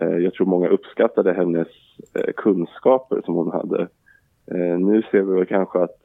jag 0.02 0.34
tror 0.34 0.48
många 0.48 0.68
uppskattade 0.68 1.34
hennes 1.34 1.68
eh, 2.14 2.34
kunskaper 2.36 3.22
som 3.26 3.36
hon 3.36 3.52
hade. 3.52 3.82
Eh, 4.52 4.80
nu 4.80 5.04
ser 5.12 5.22
vi 5.22 5.34
väl 5.34 5.46
kanske 5.46 5.80
att 5.80 5.96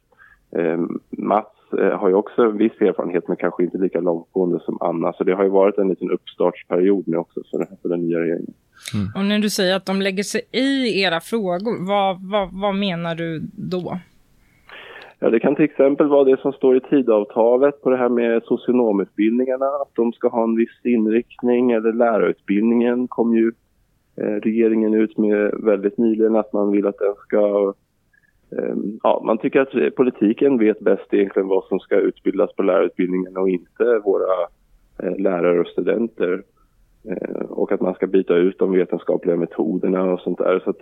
Mats 1.11 1.57
har 1.71 2.09
ju 2.09 2.15
också 2.15 2.43
en 2.43 2.57
viss 2.57 2.81
erfarenhet 2.81 3.29
men 3.29 3.37
kanske 3.37 3.63
inte 3.63 3.79
lika 3.79 4.01
långtgående 4.01 4.61
som 4.65 4.79
Anna. 4.81 5.13
Så 5.13 5.25
det 5.25 5.35
har 5.35 5.45
ju 5.45 5.51
varit 5.51 5.79
en 5.79 5.89
liten 5.89 6.11
uppstartsperiod 6.11 7.09
nu 7.09 7.17
också 7.17 7.41
för, 7.51 7.67
för 7.83 7.89
den 7.89 8.01
nya 8.01 8.19
regeringen. 8.19 8.55
Mm. 8.95 9.07
Och 9.15 9.25
när 9.25 9.39
du 9.39 9.51
säger 9.51 9.77
att 9.77 9.87
de 9.87 10.03
lägger 10.03 10.23
sig 10.23 10.41
i 10.53 11.03
era 11.03 11.21
frågor, 11.21 11.87
vad, 11.87 12.31
vad, 12.31 12.49
vad 12.53 12.75
menar 12.75 13.15
du 13.15 13.41
då? 13.53 13.99
Ja, 15.19 15.31
det 15.31 15.41
kan 15.41 15.57
till 15.57 15.65
exempel 15.65 16.07
vara 16.07 16.25
det 16.25 16.41
som 16.41 16.53
står 16.53 16.77
i 16.77 16.81
tidavtalet 16.81 17.83
på 17.83 17.91
det 17.91 17.97
här 17.97 18.09
med 18.09 18.43
socionomutbildningarna, 18.43 19.67
att 19.67 19.95
de 19.95 20.13
ska 20.13 20.29
ha 20.29 20.43
en 20.45 20.57
viss 20.57 20.81
inriktning, 20.85 21.71
eller 21.71 21.93
lärarutbildningen 21.93 23.09
kom 23.09 23.35
ju 23.35 23.53
Eh, 23.53 23.72
Eh, 24.16 24.40
regeringen 24.42 24.95
ut 24.95 25.19
med 25.19 25.54
väldigt 25.59 25.99
nyligen 25.99 26.37
att 26.37 26.52
man 26.52 26.71
vill 26.71 26.87
att 26.87 26.99
den 26.99 27.14
ska... 27.14 27.75
Ehm, 28.59 28.99
ja, 29.02 29.23
man 29.25 29.38
tycker 29.38 29.61
att 29.61 29.95
politiken 29.95 30.59
vet 30.59 30.81
bäst 30.81 31.14
egentligen 31.14 31.49
vad 31.49 31.64
som 31.64 31.81
ska 31.81 31.97
utbildas 31.97 32.52
på 32.52 32.62
lärarutbildningen 32.62 33.37
och 33.37 33.49
inte 33.49 34.00
våra 34.04 34.42
eh, 35.02 35.16
lärare 35.19 35.61
och 35.61 35.66
studenter. 35.66 36.42
Eh, 37.04 37.40
och 37.40 37.73
att 37.73 37.81
man 37.81 37.95
ska 37.95 38.07
byta 38.07 38.37
ut 38.37 38.59
de 38.59 38.73
vetenskapliga 38.73 39.37
metoderna 39.37 40.12
och 40.12 40.21
sånt 40.21 40.38
där. 40.38 40.61
Så 40.64 40.75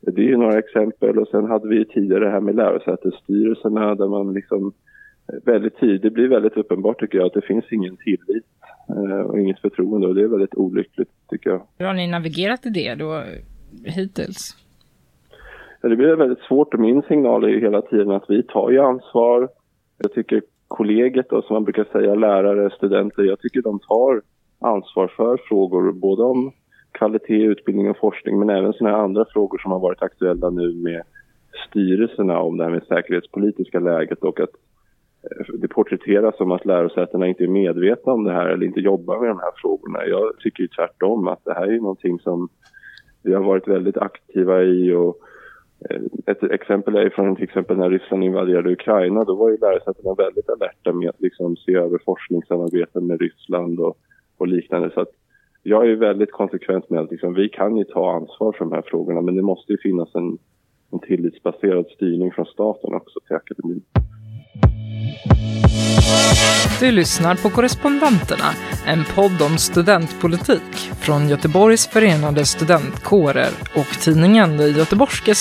det 0.00 0.22
är 0.22 0.26
ju 0.26 0.36
några 0.36 0.58
exempel 0.58 1.18
och 1.18 1.28
sen 1.28 1.44
hade 1.44 1.68
vi 1.68 1.84
tidigare 1.84 2.24
det 2.24 2.30
här 2.30 2.40
med 2.40 2.56
lärosätesstyrelserna 2.56 3.94
där 3.94 4.08
man 4.08 4.32
liksom 4.32 4.72
väldigt 5.44 5.76
tidigt, 5.76 6.02
det 6.02 6.10
blir 6.10 6.28
väldigt 6.28 6.56
uppenbart 6.56 7.00
tycker 7.00 7.18
jag 7.18 7.26
att 7.26 7.34
det 7.34 7.46
finns 7.46 7.64
ingen 7.72 7.96
tillit 7.96 8.44
Eh, 8.96 9.20
och 9.20 9.38
inget 9.38 9.60
förtroende 9.60 10.06
och 10.06 10.14
det 10.14 10.22
är 10.22 10.26
väldigt 10.26 10.54
olyckligt 10.54 11.10
tycker 11.28 11.50
jag. 11.50 11.62
Hur 11.78 11.86
har 11.86 11.94
ni 11.94 12.06
navigerat 12.06 12.66
i 12.66 12.70
det 12.70 12.94
då 12.94 13.22
hittills? 13.84 14.56
Ja, 15.80 15.88
det 15.88 15.96
blir 15.96 16.16
väldigt 16.16 16.38
svårt 16.38 16.74
och 16.74 16.80
min 16.80 17.02
signal 17.02 17.44
är 17.44 17.48
ju 17.48 17.60
hela 17.60 17.82
tiden 17.82 18.10
att 18.10 18.24
vi 18.28 18.42
tar 18.42 18.70
ju 18.70 18.78
ansvar. 18.78 19.48
Jag 19.98 20.12
tycker 20.12 20.42
kollegiet 20.68 21.30
då, 21.30 21.42
som 21.42 21.54
man 21.54 21.64
brukar 21.64 21.84
säga, 21.84 22.14
lärare, 22.14 22.70
studenter, 22.76 23.22
jag 23.22 23.40
tycker 23.40 23.62
de 23.62 23.78
tar 23.78 24.22
ansvar 24.60 25.08
för 25.16 25.36
frågor 25.48 25.92
både 25.92 26.22
om 26.22 26.52
kvalitet, 26.92 27.42
utbildning 27.42 27.90
och 27.90 27.98
forskning 27.98 28.38
men 28.38 28.50
även 28.50 28.72
sådana 28.72 28.96
andra 28.96 29.24
frågor 29.32 29.58
som 29.58 29.72
har 29.72 29.78
varit 29.78 30.02
aktuella 30.02 30.50
nu 30.50 30.74
med 30.74 31.02
styrelserna 31.68 32.40
om 32.40 32.56
det 32.56 32.64
här 32.64 32.70
med 32.70 32.82
säkerhetspolitiska 32.88 33.80
läget 33.80 34.18
och 34.18 34.40
att 34.40 34.50
det 35.58 35.68
porträtteras 35.68 36.36
som 36.36 36.52
att 36.52 36.64
lärosätena 36.64 37.26
inte 37.26 37.44
är 37.44 37.48
medvetna 37.48 38.12
om 38.12 38.24
det 38.24 38.32
här 38.32 38.46
eller 38.46 38.66
inte 38.66 38.80
jobbar 38.80 39.20
med 39.20 39.28
de 39.28 39.38
här 39.38 39.52
frågorna. 39.56 40.06
Jag 40.06 40.38
tycker 40.38 40.62
ju 40.62 40.68
tvärtom 40.68 41.28
att 41.28 41.44
det 41.44 41.54
här 41.54 41.66
är 41.66 41.80
någonting 41.80 42.18
som 42.18 42.48
vi 43.22 43.34
har 43.34 43.42
varit 43.42 43.68
väldigt 43.68 43.96
aktiva 43.96 44.62
i 44.62 44.92
och 44.92 45.18
eh, 45.90 46.00
ett 46.26 46.42
exempel 46.42 46.96
är 46.96 47.10
från 47.10 47.36
till 47.36 47.44
exempel 47.44 47.76
när 47.76 47.90
Ryssland 47.90 48.24
invaderade 48.24 48.72
Ukraina. 48.72 49.24
Då 49.24 49.34
var 49.34 49.50
ju 49.50 49.56
lärosätena 49.56 50.14
väldigt 50.14 50.50
alerta 50.50 50.92
med 50.92 51.08
att 51.08 51.20
liksom 51.20 51.56
se 51.56 51.74
över 51.74 51.98
forskningssamarbeten 52.04 53.06
med 53.06 53.20
Ryssland 53.20 53.80
och, 53.80 53.98
och 54.38 54.48
liknande. 54.48 54.90
Så 54.94 55.00
att 55.00 55.10
jag 55.62 55.90
är 55.90 55.96
väldigt 55.96 56.32
konsekvent 56.32 56.90
med 56.90 57.00
att 57.00 57.10
liksom, 57.10 57.34
vi 57.34 57.48
kan 57.48 57.76
ju 57.76 57.84
ta 57.84 58.12
ansvar 58.12 58.52
för 58.52 58.64
de 58.64 58.72
här 58.72 58.84
frågorna 58.86 59.20
men 59.20 59.36
det 59.36 59.42
måste 59.42 59.72
ju 59.72 59.78
finnas 59.78 60.14
en, 60.14 60.38
en 60.92 60.98
tillitsbaserad 60.98 61.86
styrning 61.86 62.32
från 62.32 62.46
staten 62.46 62.94
också 62.94 63.20
till 63.26 63.36
akademin. 63.36 63.82
Du 66.80 66.90
lyssnar 66.90 67.34
på 67.34 67.50
Korrespondenterna, 67.50 68.54
en 68.86 69.04
podd 69.04 69.42
om 69.42 69.58
studentpolitik 69.58 70.90
från 71.00 71.28
Göteborgs 71.28 71.86
förenade 71.86 72.46
studentkårer 72.46 73.50
och 73.74 74.00
tidningen 74.00 74.56
Den 74.56 74.72
Göteborgske 74.72 75.34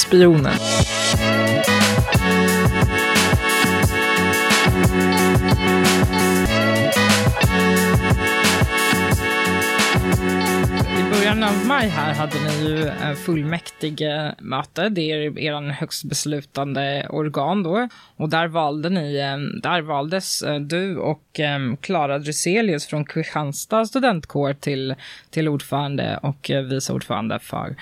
I 10.60 11.12
början 11.12 11.44
av 11.44 11.66
maj 11.68 11.88
här 11.88 12.13
hade 12.13 12.34
ni 12.39 12.70
ju 12.70 12.88
eh, 12.88 13.13
fullmäktige 13.13 14.36
möte. 14.39 14.89
Det 14.89 15.12
är 15.12 15.39
er 15.39 15.72
högst 15.72 16.04
beslutande 16.04 17.08
organ 17.10 17.63
då. 17.63 17.88
Och 18.16 18.30
där 18.30 18.48
valde 18.48 18.89
ni, 18.89 19.18
eh, 19.18 19.62
där 19.62 19.82
valdes 19.82 20.42
eh, 20.42 20.60
du 20.60 20.98
och 20.98 21.39
Klara 21.82 22.20
Dryselius 22.20 22.88
från 22.88 23.06
Kristianstad 23.06 23.86
studentkår 23.86 24.54
till, 24.54 24.96
till 25.30 25.48
ordförande 25.48 26.20
och 26.24 26.51
vice 26.70 26.94
ordförande 26.94 27.39
för 27.39 27.75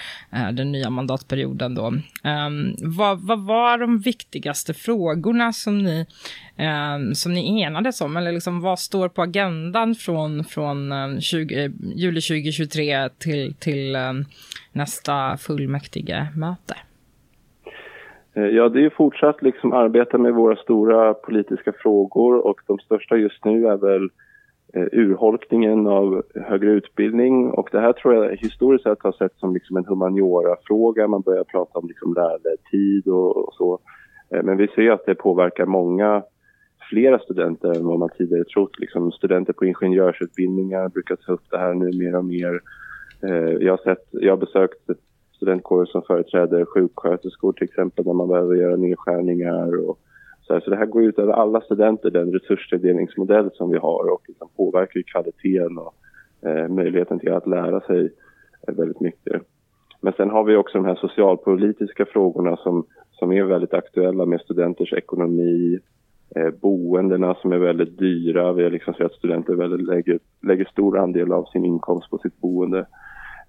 den 0.52 0.72
nya 0.72 0.90
mandatperioden 0.90 1.76
då. 1.76 1.94
Ehm, 2.24 2.76
vad, 2.82 3.22
vad 3.22 3.46
var 3.46 3.78
de 3.78 4.00
viktigaste 4.00 4.74
frågorna 4.74 5.54
som 5.54 5.84
ni 5.84 6.06
eh, 6.58 7.12
som 7.14 7.34
ni 7.34 7.62
enades 7.62 8.02
om? 8.02 8.18
Eller 8.18 8.32
liksom, 8.32 8.62
vad 8.62 8.80
står 8.80 9.10
på 9.10 9.22
agendan 9.22 9.96
från, 9.96 10.44
från 10.44 10.92
ehm, 10.92 11.22
20, 11.22 11.64
eh, 11.64 11.72
juli 11.96 12.22
2023 12.22 13.10
till, 13.10 13.54
till 13.54 13.96
eh, 13.96 14.14
nästa 14.72 15.38
fullmäktige 15.38 16.28
möte? 16.36 16.76
Eh, 18.38 18.44
ja, 18.44 18.70
det 18.70 18.86
är 18.86 18.90
fortsatt 18.90 19.42
liksom 19.42 19.74
arbeta 19.74 20.18
med 20.18 20.34
våra 20.34 20.56
stora 20.56 21.14
politiska 21.14 21.74
frågor 21.74 22.46
och 22.48 22.62
de 22.68 22.80
största 22.80 23.16
just 23.16 23.46
nu 23.46 23.68
är 23.68 23.78
väl 23.78 24.10
eh, 24.74 24.88
urholkningen 24.92 25.88
av 25.88 26.24
högre 26.36 26.72
utbildning 26.72 27.52
och 27.52 27.70
det 27.72 27.80
här 27.80 27.94
tror 27.94 28.14
jag 28.14 28.38
historiskt 28.38 28.84
sett 28.84 29.04
har 29.04 29.12
sett 29.12 29.36
som 29.38 29.54
liksom 29.54 29.78
en 29.78 29.86
humaniora-fråga. 29.86 31.08
Man 31.08 31.22
börjar 31.22 31.44
prata 31.44 31.80
om 31.80 31.88
liksom 31.88 32.14
lärartid 32.14 33.08
och, 33.08 33.48
och 33.48 33.54
så. 33.54 33.80
Eh, 34.30 34.44
men 34.44 34.58
vi 34.58 34.68
ser 34.68 34.92
att 34.92 35.06
det 35.06 35.16
påverkar 35.16 35.66
många 35.66 36.24
flera 36.90 37.20
studenter 37.20 37.76
än 37.78 37.86
vad 37.86 38.00
man 38.00 38.10
tidigare 38.18 38.44
trott. 38.44 38.80
Liksom, 38.80 39.12
studenter 39.12 39.54
på 39.54 39.66
ingenjörsutbildningar 39.66 40.90
brukar 40.90 41.16
ta 41.16 41.32
upp 41.32 41.46
det 41.50 41.58
här 41.58 41.74
nu 41.74 41.86
mer 41.86 42.16
och 42.16 42.26
mer. 42.26 42.62
Eh, 43.24 43.52
jag, 43.66 43.74
har 43.74 43.84
sett, 43.84 44.08
jag 44.12 44.32
har 44.32 44.38
besökt 44.38 44.90
studentkårer 45.36 45.86
som 45.86 46.02
företräder 46.02 46.66
sjuksköterskor 46.66 47.54
till 47.54 47.64
exempel 47.64 48.06
när 48.06 48.14
man 48.14 48.28
behöver 48.28 48.56
göra 48.56 48.76
nedskärningar. 48.76 49.90
Och 49.90 50.00
så, 50.42 50.54
här. 50.54 50.60
så 50.60 50.70
det 50.70 50.76
här 50.76 50.86
går 50.86 51.04
ut 51.04 51.20
över 51.20 51.34
alla 51.34 51.62
studenter, 51.62 52.10
den 52.10 52.34
resurstilldelningsmodell 52.34 53.50
som 53.54 53.70
vi 53.72 53.78
har 53.78 54.12
och 54.14 54.22
liksom 54.28 54.50
påverkar 54.58 55.02
kvaliteten 55.02 55.78
och 55.78 55.94
eh, 56.48 56.68
möjligheten 56.68 57.20
till 57.20 57.34
att 57.34 57.48
lära 57.48 57.80
sig 57.80 58.10
väldigt 58.68 59.00
mycket. 59.00 59.42
Men 60.02 60.14
sen 60.14 60.30
har 60.30 60.44
vi 60.44 60.56
också 60.56 60.78
de 60.78 60.86
här 60.86 60.96
socialpolitiska 60.96 62.06
frågorna 62.06 62.58
som, 62.58 62.86
som 63.12 63.32
är 63.32 63.44
väldigt 63.44 63.74
aktuella 63.74 64.26
med 64.26 64.42
studenters 64.42 64.94
ekonomi, 64.94 65.80
eh, 66.36 66.50
boendena 66.62 67.36
som 67.36 67.52
är 67.52 67.58
väldigt 67.58 67.98
dyra. 67.98 68.54
Vi 68.54 68.64
har 68.64 68.70
liksom 68.70 68.94
sett 68.94 69.06
att 69.06 69.14
studenter 69.14 69.54
väldigt 69.54 69.88
lägger, 69.88 70.20
lägger 70.42 70.66
stor 70.66 70.98
andel 70.98 71.32
av 71.32 71.46
sin 71.46 71.66
inkomst 71.66 72.10
på 72.10 72.18
sitt 72.18 72.42
boende. 72.42 72.86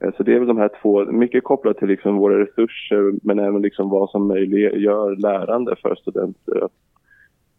Eh, 0.00 0.10
så 0.16 0.22
det 0.22 0.34
är 0.34 0.38
väl 0.38 0.48
de 0.48 0.58
här 0.58 0.70
två, 0.82 1.04
mycket 1.04 1.44
kopplat 1.44 1.78
till 1.78 1.88
liksom 1.88 2.16
våra 2.16 2.40
resurser 2.40 3.12
men 3.22 3.38
även 3.38 3.62
liksom 3.62 3.90
vad 3.90 4.10
som 4.10 4.28
möjliggör 4.28 5.16
lärande 5.16 5.76
för 5.82 5.94
studenter. 5.94 6.62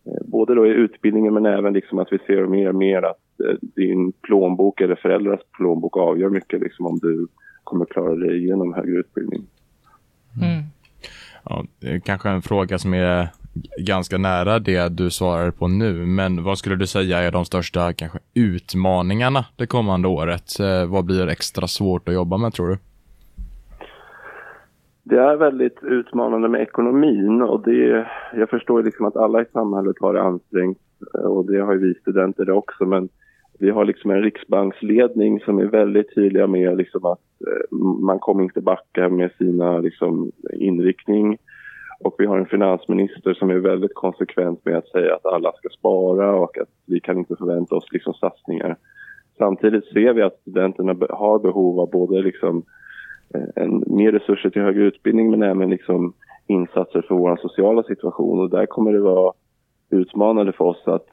Eh, 0.05 0.21
både 0.25 0.55
då 0.55 0.67
i 0.67 0.69
utbildningen 0.69 1.33
men 1.33 1.45
även 1.45 1.73
liksom 1.73 1.99
att 1.99 2.11
vi 2.13 2.17
ser 2.27 2.45
mer 2.45 2.69
och 2.69 2.75
mer 2.75 3.01
att 3.01 3.17
din 3.61 4.11
plånbok 4.11 4.81
eller 4.81 4.95
föräldrars 4.95 5.39
plånbok 5.57 5.97
avgör 5.97 6.29
mycket 6.29 6.61
liksom 6.61 6.85
om 6.85 6.99
du 6.99 7.27
kommer 7.63 7.85
klara 7.85 8.15
dig 8.15 8.37
igenom 8.37 8.73
högre 8.73 8.99
utbildning. 8.99 9.41
Mm. 10.41 10.63
Ja, 11.45 11.65
kanske 12.03 12.29
en 12.29 12.41
fråga 12.41 12.79
som 12.79 12.93
är 12.93 13.27
ganska 13.77 14.17
nära 14.17 14.59
det 14.59 14.97
du 14.97 15.09
svarar 15.09 15.51
på 15.51 15.67
nu, 15.67 16.05
men 16.05 16.43
vad 16.43 16.57
skulle 16.57 16.75
du 16.75 16.87
säga 16.87 17.19
är 17.19 17.31
de 17.31 17.45
största 17.45 17.93
kanske 17.93 18.19
utmaningarna 18.33 19.45
det 19.55 19.67
kommande 19.67 20.07
året? 20.07 20.59
Eh, 20.59 20.91
vad 20.91 21.05
blir 21.05 21.27
extra 21.27 21.67
svårt 21.67 22.09
att 22.09 22.15
jobba 22.15 22.37
med 22.37 22.53
tror 22.53 22.67
du? 22.67 22.77
Det 25.03 25.19
är 25.19 25.35
väldigt 25.35 25.83
utmanande 25.83 26.49
med 26.49 26.61
ekonomin 26.61 27.41
och 27.41 27.63
det, 27.63 28.07
jag 28.33 28.49
förstår 28.49 28.83
liksom 28.83 29.05
att 29.05 29.17
alla 29.17 29.41
i 29.41 29.45
samhället 29.53 29.95
har 29.99 30.13
det 30.13 30.21
ansträngt 30.21 30.79
eh, 31.15 31.25
och 31.25 31.51
det 31.51 31.59
har 31.59 31.73
ju 31.73 31.79
vi 31.79 31.93
studenter 31.93 32.45
det 32.45 32.53
också 32.53 32.85
men 32.85 33.09
vi 33.59 33.69
har 33.69 33.85
liksom 33.85 34.11
en 34.11 34.21
riksbanksledning 34.21 35.39
som 35.39 35.59
är 35.59 35.65
väldigt 35.65 36.15
tydliga 36.15 36.47
med 36.47 36.77
liksom 36.77 37.05
att 37.05 37.19
eh, 37.47 37.77
man 37.77 38.19
kommer 38.19 38.43
inte 38.43 38.61
backa 38.61 39.09
med 39.09 39.31
sina 39.37 39.79
liksom 39.79 40.31
inriktning 40.53 41.37
och 41.99 42.15
vi 42.17 42.25
har 42.25 42.37
en 42.37 42.45
finansminister 42.45 43.33
som 43.33 43.49
är 43.49 43.55
väldigt 43.55 43.93
konsekvent 43.93 44.65
med 44.65 44.77
att 44.77 44.87
säga 44.87 45.15
att 45.15 45.25
alla 45.25 45.51
ska 45.51 45.69
spara 45.69 46.35
och 46.35 46.57
att 46.57 46.69
vi 46.85 46.99
kan 46.99 47.17
inte 47.17 47.35
förvänta 47.35 47.75
oss 47.75 47.91
liksom 47.91 48.13
satsningar. 48.13 48.77
Samtidigt 49.37 49.85
ser 49.85 50.13
vi 50.13 50.21
att 50.21 50.39
studenterna 50.41 50.95
har 51.09 51.39
behov 51.39 51.79
av 51.79 51.89
både 51.89 52.21
liksom 52.21 52.63
eh, 53.33 53.63
en, 53.63 53.83
mer 53.87 54.11
resurser 54.11 54.49
till 54.49 54.61
högre 54.61 54.83
utbildning 54.83 55.31
men 55.31 55.43
även 55.43 55.69
liksom 55.69 56.13
insatser 56.47 57.01
för 57.07 57.15
vår 57.15 57.37
sociala 57.37 57.83
situation. 57.83 58.39
Och 58.39 58.49
där 58.49 58.65
kommer 58.65 58.93
det 58.93 58.99
vara 58.99 59.33
utmanande 59.89 60.51
för 60.51 60.65
oss 60.65 60.83
att 60.85 61.05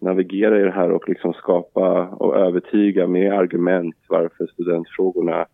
navigera 0.00 0.60
i 0.60 0.62
det 0.62 0.70
här 0.70 0.90
och 0.90 1.08
liksom 1.08 1.32
skapa 1.32 2.08
och 2.08 2.36
övertyga 2.36 3.06
med 3.06 3.32
argument 3.32 3.96
varför 4.08 4.46
studentfrågorna 4.46 5.46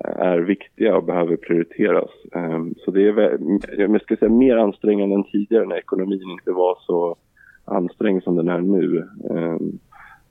är 0.00 0.38
viktiga 0.38 0.96
och 0.96 1.04
behöver 1.04 1.36
prioriteras. 1.36 2.10
Ehm, 2.34 2.74
så 2.84 2.90
det 2.90 3.08
är 3.08 3.38
jag 3.80 4.02
ska 4.02 4.16
säga, 4.16 4.30
mer 4.30 4.56
ansträngande 4.56 5.14
än 5.14 5.24
tidigare 5.24 5.66
när 5.66 5.76
ekonomin 5.76 6.30
inte 6.30 6.52
var 6.52 6.78
så 6.80 7.16
ansträngd 7.64 8.22
som 8.22 8.36
den 8.36 8.48
är 8.48 8.60
nu. 8.60 9.08
Ehm, 9.30 9.78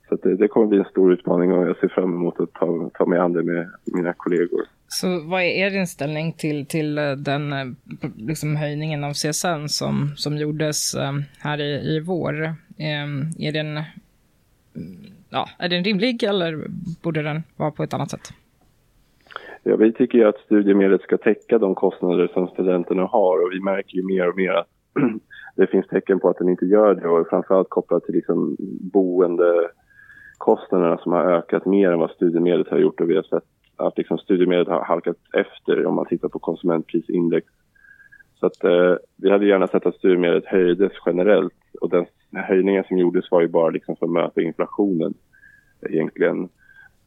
så 0.08 0.16
det, 0.16 0.36
det, 0.36 0.48
kommer 0.48 0.66
bli 0.66 0.78
en 0.78 0.84
stor 0.84 1.12
utmaning 1.12 1.52
och 1.52 1.68
jag 1.68 1.76
ser 1.76 1.88
fram 1.88 2.12
emot 2.12 2.40
att 2.40 2.52
ta, 2.52 2.90
ta 2.94 3.06
mig 3.06 3.18
an 3.18 3.32
det 3.32 3.42
med 3.42 3.70
mina 3.84 4.12
kollegor. 4.12 4.60
Så 4.88 5.20
vad 5.20 5.42
är 5.42 5.46
er 5.46 5.76
inställning 5.76 6.32
till, 6.32 6.66
till 6.66 6.98
eh, 6.98 7.12
den 7.12 7.52
eh, 7.52 7.66
liksom 8.16 8.56
höjningen 8.56 9.04
av 9.04 9.12
CSN 9.12 9.68
som, 9.68 10.12
som 10.16 10.36
gjordes 10.36 10.94
ehm, 10.94 11.22
här 11.38 11.60
i, 11.60 11.96
i 11.96 12.00
vår? 12.00 12.54
Är 13.38 13.52
den, 13.52 13.82
ja, 15.30 15.48
är 15.58 15.68
den 15.68 15.84
rimlig 15.84 16.22
eller 16.22 16.66
borde 17.02 17.22
den 17.22 17.42
vara 17.56 17.70
på 17.70 17.82
ett 17.82 17.94
annat 17.94 18.10
sätt? 18.10 18.32
Ja, 19.64 19.76
vi 19.76 19.92
tycker 19.92 20.18
ju 20.18 20.24
att 20.24 20.38
studiemedlet 20.38 21.02
ska 21.02 21.18
täcka 21.18 21.58
de 21.58 21.74
kostnader 21.74 22.30
som 22.34 22.48
studenterna 22.48 23.04
har 23.04 23.44
och 23.44 23.52
vi 23.52 23.60
märker 23.60 23.96
ju 23.96 24.06
mer 24.06 24.28
och 24.28 24.36
mer 24.36 24.52
att 24.52 24.68
det 25.56 25.66
finns 25.66 25.86
tecken 25.86 26.20
på 26.20 26.28
att 26.28 26.38
den 26.38 26.48
inte 26.48 26.64
gör 26.64 26.94
det 26.94 27.08
och 27.08 27.28
framförallt 27.28 27.70
kopplat 27.70 28.04
till 28.04 28.14
liksom 28.14 28.56
boendekostnaderna 28.92 30.98
som 30.98 31.12
har 31.12 31.24
ökat 31.24 31.66
mer 31.66 31.90
än 31.90 31.98
vad 31.98 32.10
studiemedlet 32.10 32.68
har 32.68 32.78
gjort 32.78 33.00
och 33.00 33.10
vi 33.10 33.16
har 33.16 33.22
sett 33.22 33.44
att 33.76 33.98
liksom 33.98 34.18
studiemedlet 34.18 34.68
har 34.68 34.84
halkat 34.84 35.16
efter 35.32 35.86
om 35.86 35.94
man 35.94 36.06
tittar 36.06 36.28
på 36.28 36.38
konsumentprisindex. 36.38 37.46
Så 38.40 38.46
att 38.46 38.64
eh, 38.64 38.94
vi 39.16 39.30
hade 39.30 39.46
gärna 39.46 39.66
sett 39.66 39.86
att 39.86 39.94
studiemedlet 39.94 40.46
höjdes 40.46 40.92
generellt 41.06 41.54
och 41.80 41.90
den 41.90 42.06
höjningen 42.32 42.84
som 42.88 42.98
gjordes 42.98 43.30
var 43.30 43.40
ju 43.40 43.48
bara 43.48 43.70
liksom 43.70 43.96
för 43.96 44.06
att 44.06 44.12
möta 44.12 44.42
inflationen 44.42 45.14
egentligen. 45.90 46.48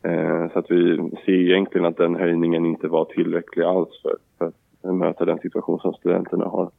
Eh, 0.06 0.52
så 0.54 0.60
att 0.60 0.72
vi 0.72 0.98
ser 1.26 1.32
egentligen 1.32 1.86
att 1.86 1.98
den 1.98 2.16
höjningen 2.16 2.66
inte 2.66 2.88
var 2.88 3.06
tillräcklig 3.06 3.64
alls 3.64 3.90
för, 4.02 4.16
för 4.38 4.48
att 4.90 4.96
möta 4.96 5.26
den 5.26 5.40
situation 5.40 5.80
som 5.80 5.94
studenterna 5.94 6.46
har. 6.46 6.72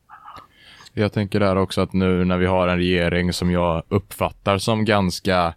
Jag 0.95 1.13
tänker 1.13 1.41
där 1.41 1.57
också 1.57 1.81
att 1.81 1.93
nu 1.93 2.25
när 2.25 2.39
vi 2.39 2.47
har 2.47 2.69
en 2.69 2.77
regering 2.77 3.33
som 3.33 3.51
jag 3.51 3.83
uppfattar 3.89 4.59
som 4.59 4.85
ganska 4.85 5.55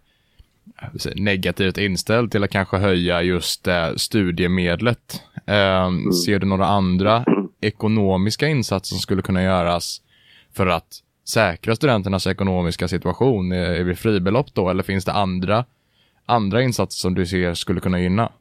negativt 1.16 1.78
inställd 1.78 2.32
till 2.32 2.44
att 2.44 2.50
kanske 2.50 2.76
höja 2.76 3.22
just 3.22 3.68
eh, 3.68 3.88
studiemedlet. 3.96 5.22
Eh, 5.46 5.84
mm. 5.84 6.12
Ser 6.12 6.38
du 6.38 6.46
några 6.46 6.66
andra 6.66 7.24
ekonomiska 7.60 8.48
insatser 8.48 8.94
som 8.94 8.98
skulle 8.98 9.22
kunna 9.22 9.42
göras 9.42 10.02
för 10.52 10.66
att 10.66 10.98
säkra 11.28 11.76
studenternas 11.76 12.26
ekonomiska 12.26 12.88
situation 12.88 13.50
vid 13.84 13.98
fribelopp 13.98 14.54
då, 14.54 14.70
eller 14.70 14.82
finns 14.82 15.04
det 15.04 15.12
andra, 15.12 15.64
andra 16.30 16.62
insatser 16.62 16.98
som 16.98 17.14
du 17.14 17.26
ser 17.26 17.54
skulle 17.54 17.80
kunna 17.80 18.00
gynna? 18.00 18.32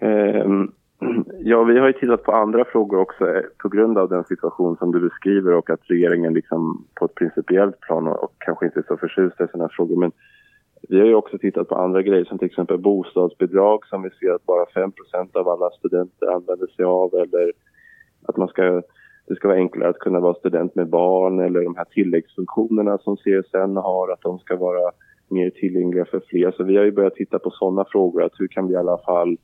Um, 0.00 0.72
ja, 1.40 1.62
vi 1.64 1.78
har 1.78 1.86
ju 1.86 1.92
tittat 1.92 2.22
på 2.22 2.32
andra 2.32 2.64
frågor 2.64 2.98
också 2.98 3.28
eh, 3.28 3.42
på 3.58 3.68
grund 3.68 3.98
av 3.98 4.08
den 4.08 4.24
situation 4.24 4.76
som 4.76 4.92
du 4.92 5.00
beskriver 5.00 5.54
och 5.54 5.70
att 5.70 5.80
regeringen 5.82 6.34
liksom 6.34 6.86
på 6.94 7.04
ett 7.04 7.14
principiellt 7.14 7.80
plan 7.80 8.06
och, 8.06 8.22
och 8.24 8.32
kanske 8.38 8.66
inte 8.66 8.80
är 8.80 8.84
så 8.88 8.96
förtjust 8.96 9.40
i 9.40 9.46
sådana 9.52 9.68
frågor. 9.68 9.96
Men 9.96 10.12
vi 10.88 11.00
har 11.00 11.06
ju 11.06 11.14
också 11.14 11.38
tittat 11.38 11.68
på 11.68 11.74
andra 11.74 12.02
grejer 12.02 12.24
som 12.24 12.38
till 12.38 12.46
exempel 12.46 12.78
bostadsbidrag 12.78 13.86
som 13.86 14.02
vi 14.02 14.10
ser 14.10 14.30
att 14.30 14.46
bara 14.46 14.64
5% 14.64 15.36
av 15.36 15.48
alla 15.48 15.70
studenter 15.70 16.26
använder 16.26 16.66
sig 16.66 16.84
av 16.84 17.14
eller 17.14 17.52
att 18.28 18.36
man 18.36 18.48
ska, 18.48 18.82
det 19.26 19.34
ska 19.36 19.48
vara 19.48 19.58
enklare 19.58 19.90
att 19.90 19.98
kunna 19.98 20.20
vara 20.20 20.34
student 20.34 20.74
med 20.74 20.88
barn 20.88 21.40
eller 21.40 21.64
de 21.64 21.76
här 21.76 21.84
tilläggsfunktionerna 21.84 22.98
som 22.98 23.16
CSN 23.16 23.76
har, 23.76 24.12
att 24.12 24.20
de 24.20 24.38
ska 24.38 24.56
vara 24.56 24.90
mer 25.30 25.50
tillgängliga 25.50 26.04
för 26.04 26.22
fler. 26.28 26.52
Så 26.56 26.64
vi 26.64 26.76
har 26.76 26.84
ju 26.84 26.92
börjat 26.92 27.14
titta 27.14 27.38
på 27.38 27.50
sådana 27.50 27.84
frågor, 27.92 28.22
att 28.22 28.32
hur 28.38 28.48
kan 28.48 28.68
vi 28.68 28.74
i 28.74 28.76
alla 28.76 28.98
fall, 28.98 29.36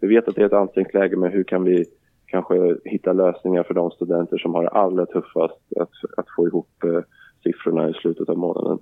vi 0.00 0.08
vet 0.08 0.28
att 0.28 0.34
det 0.34 0.42
är 0.42 0.46
ett 0.46 0.52
ansträngt 0.52 0.94
läge, 0.94 1.16
men 1.16 1.32
hur 1.32 1.44
kan 1.44 1.64
vi 1.64 1.84
kanske 2.26 2.76
hitta 2.84 3.12
lösningar 3.12 3.62
för 3.62 3.74
de 3.74 3.90
studenter 3.90 4.38
som 4.38 4.54
har 4.54 4.62
det 4.62 4.68
allra 4.68 5.06
tuffast 5.06 5.58
att, 5.76 5.90
att 6.16 6.26
få 6.36 6.46
ihop 6.46 6.84
eh, 6.84 7.00
siffrorna 7.42 7.90
i 7.90 7.92
slutet 7.92 8.28
av 8.28 8.38
månaden. 8.38 8.78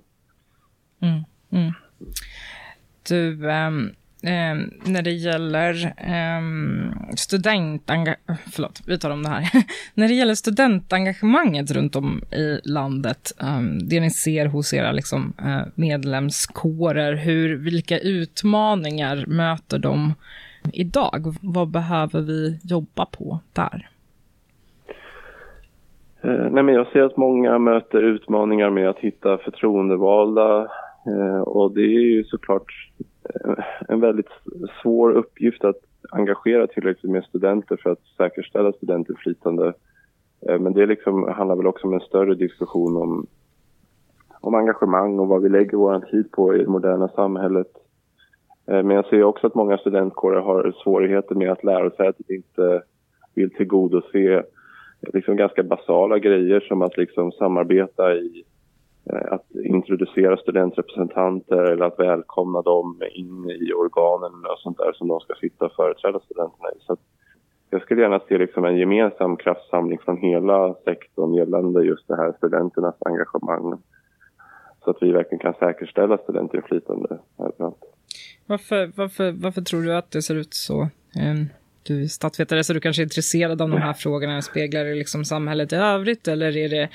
Mm, 1.01 1.21
mm. 1.61 1.71
Du, 3.09 3.47
um, 3.47 3.89
Eh, 4.23 4.55
när 4.85 5.01
det 5.01 5.11
gäller 5.11 5.85
eh, 5.97 6.41
studentengagemang... 7.15 8.37
Förlåt, 8.51 8.81
vi 8.87 8.99
tar 8.99 9.09
om 9.09 9.23
det 9.23 9.29
här. 9.29 9.49
när 9.93 10.07
det 10.07 10.13
gäller 10.13 10.35
studentengagemanget 10.35 11.71
runt 11.71 11.95
om 11.95 12.21
i 12.31 12.59
landet, 12.63 13.31
ehm, 13.39 13.89
det 13.89 13.99
ni 13.99 14.09
ser 14.09 14.45
hos 14.45 14.73
era 14.73 14.91
liksom, 14.91 15.33
eh, 15.39 15.61
medlemskårer, 15.75 17.13
hur, 17.13 17.55
vilka 17.57 17.99
utmaningar 17.99 19.25
möter 19.27 19.79
de 19.79 20.13
idag? 20.73 21.35
Vad 21.41 21.67
behöver 21.67 22.21
vi 22.21 22.59
jobba 22.63 23.05
på 23.05 23.39
där? 23.53 23.89
Eh, 26.21 26.51
nej, 26.51 26.63
men 26.63 26.75
jag 26.75 26.87
ser 26.87 27.01
att 27.01 27.17
många 27.17 27.59
möter 27.59 28.03
utmaningar 28.03 28.69
med 28.69 28.89
att 28.89 28.99
hitta 28.99 29.37
förtroendevalda 29.37 30.67
eh, 31.07 31.41
och 31.41 31.71
det 31.71 31.81
är 31.81 32.01
ju 32.15 32.23
såklart 32.23 32.91
en 33.87 33.99
väldigt 33.99 34.29
svår 34.81 35.11
uppgift 35.11 35.63
att 35.63 35.79
engagera 36.11 36.67
tillräckligt 36.67 37.11
med 37.11 37.23
studenter 37.23 37.77
för 37.83 37.89
att 37.89 38.05
säkerställa 38.17 38.71
studentinflytande. 38.71 39.73
Eh, 40.47 40.59
men 40.59 40.73
det 40.73 40.85
liksom 40.85 41.27
handlar 41.27 41.55
väl 41.55 41.67
också 41.67 41.87
om 41.87 41.93
en 41.93 41.99
större 41.99 42.35
diskussion 42.35 42.97
om, 42.97 43.27
om 44.41 44.55
engagemang 44.55 45.19
och 45.19 45.27
vad 45.27 45.41
vi 45.41 45.49
lägger 45.49 45.77
vår 45.77 45.99
tid 45.99 46.31
på 46.31 46.55
i 46.55 46.57
det 46.57 46.67
moderna 46.67 47.07
samhället. 47.07 47.71
Eh, 48.67 48.83
men 48.83 48.95
jag 48.95 49.05
ser 49.05 49.23
också 49.23 49.47
att 49.47 49.55
många 49.55 49.77
studentkårer 49.77 50.41
har 50.41 50.75
svårigheter 50.83 51.35
med 51.35 51.51
att 51.51 51.63
lärosätet 51.63 52.29
inte 52.29 52.81
vill 53.35 53.53
tillgodose 53.53 54.33
eh, 54.33 54.43
liksom 55.13 55.35
ganska 55.35 55.63
basala 55.63 56.19
grejer 56.19 56.59
som 56.59 56.81
att 56.81 56.97
liksom 56.97 57.31
samarbeta 57.31 58.15
i 58.15 58.43
Eh, 59.05 59.33
att 59.33 59.55
introducera 59.63 60.37
studentrepresentanter 60.37 61.63
eller 61.63 61.85
att 61.85 61.99
välkomna 61.99 62.61
dem 62.61 63.01
in 63.11 63.49
i 63.49 63.73
organen 63.73 64.45
och 64.45 64.59
sånt 64.59 64.77
där 64.77 64.93
som 64.93 65.07
de 65.07 65.19
ska 65.19 65.33
sitta 65.33 65.65
och 65.65 65.73
företräda 65.73 66.19
studenterna 66.19 66.69
i. 66.69 66.79
Så 66.79 66.97
jag 67.69 67.81
skulle 67.81 68.01
gärna 68.01 68.19
se 68.19 68.37
liksom 68.37 68.65
en 68.65 68.77
gemensam 68.77 69.37
kraftsamling 69.37 69.99
från 69.99 70.17
hela 70.17 70.73
sektorn 70.85 71.33
gällande 71.33 71.83
just 71.83 72.07
det 72.07 72.15
här 72.15 72.33
studenternas 72.37 72.95
engagemang. 72.99 73.81
Så 74.83 74.91
att 74.91 74.97
vi 75.01 75.11
verkligen 75.11 75.39
kan 75.39 75.53
säkerställa 75.53 76.17
studentinflytande 76.17 77.19
Varför, 78.47 78.91
varför, 78.97 79.31
varför 79.31 79.61
tror 79.61 79.81
du 79.81 79.95
att 79.95 80.11
det 80.11 80.21
ser 80.21 80.35
ut 80.35 80.53
så? 80.53 80.87
Ehm, 81.19 81.45
du 81.83 82.03
är 82.03 82.07
statsvetare 82.07 82.63
så 82.63 82.73
du 82.73 82.79
kanske 82.79 83.01
är 83.01 83.03
intresserad 83.03 83.61
av 83.61 83.69
de 83.69 83.81
här 83.81 83.93
frågorna. 83.93 84.41
Speglar 84.41 84.85
det 84.85 84.95
liksom 84.95 85.25
samhället 85.25 85.73
i 85.73 85.75
övrigt 85.75 86.27
eller 86.27 86.57
är 86.57 86.69
det, 86.69 86.89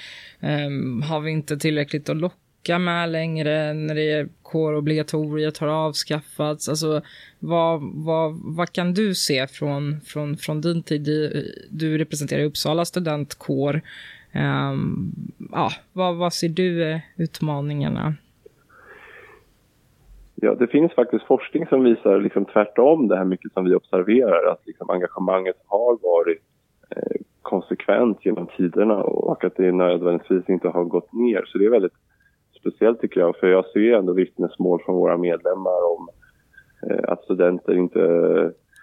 um, 0.67 1.03
har 1.03 1.21
vi 1.21 1.31
inte 1.31 1.57
tillräckligt 1.57 2.09
att 2.09 2.17
locka 2.17 2.79
med 2.79 3.11
längre 3.11 3.75
när 3.75 3.95
det 3.95 4.13
är 4.13 4.29
kårobligatoriet 4.43 5.59
har 5.59 5.69
avskaffats? 5.69 6.69
Alltså, 6.69 7.03
vad, 7.39 7.81
vad, 7.83 8.41
vad 8.43 8.73
kan 8.73 8.95
du 8.95 9.15
se 9.15 9.47
från, 9.47 10.01
från, 10.01 10.37
från 10.37 10.61
din 10.61 10.83
tid? 10.83 11.05
Du 11.71 11.99
representerar 11.99 12.45
Uppsala 12.45 12.85
studentkår. 12.85 13.81
Um, 14.35 15.15
ja, 15.53 15.73
vad, 15.93 16.17
vad 16.17 16.33
ser 16.33 16.49
du 16.49 16.85
är 16.85 17.01
utmaningarna? 17.17 18.15
Ja, 20.41 20.55
det 20.55 20.67
finns 20.67 20.93
faktiskt 20.93 21.25
forskning 21.25 21.67
som 21.67 21.85
visar 21.85 22.21
liksom 22.21 22.45
tvärtom 22.45 23.09
det 23.09 23.17
här 23.17 23.25
mycket 23.25 23.53
som 23.53 23.65
vi 23.65 23.75
observerar. 23.75 24.53
Att 24.53 24.67
liksom 24.67 24.91
engagemanget 24.91 25.57
har 25.67 25.99
varit 26.03 26.43
eh, 26.91 27.21
konsekvent 27.43 28.25
genom 28.25 28.47
tiderna 28.57 29.03
och 29.03 29.45
att 29.45 29.57
det 29.57 29.73
nödvändigtvis 29.73 30.49
inte 30.49 30.69
har 30.69 30.85
gått 30.85 31.13
ner. 31.13 31.45
Så 31.47 31.59
det 31.59 31.65
är 31.65 31.71
väldigt 31.71 31.97
speciellt 32.61 33.01
tycker 33.01 33.21
jag. 33.21 33.37
För 33.37 33.47
jag 33.47 33.67
ser 33.67 33.93
ändå 33.93 34.13
vittnesmål 34.13 34.83
från 34.85 34.95
våra 34.95 35.17
medlemmar 35.17 35.97
om 35.97 36.09
eh, 36.91 37.13
att 37.13 37.23
studenter 37.23 37.75
inte 37.77 38.01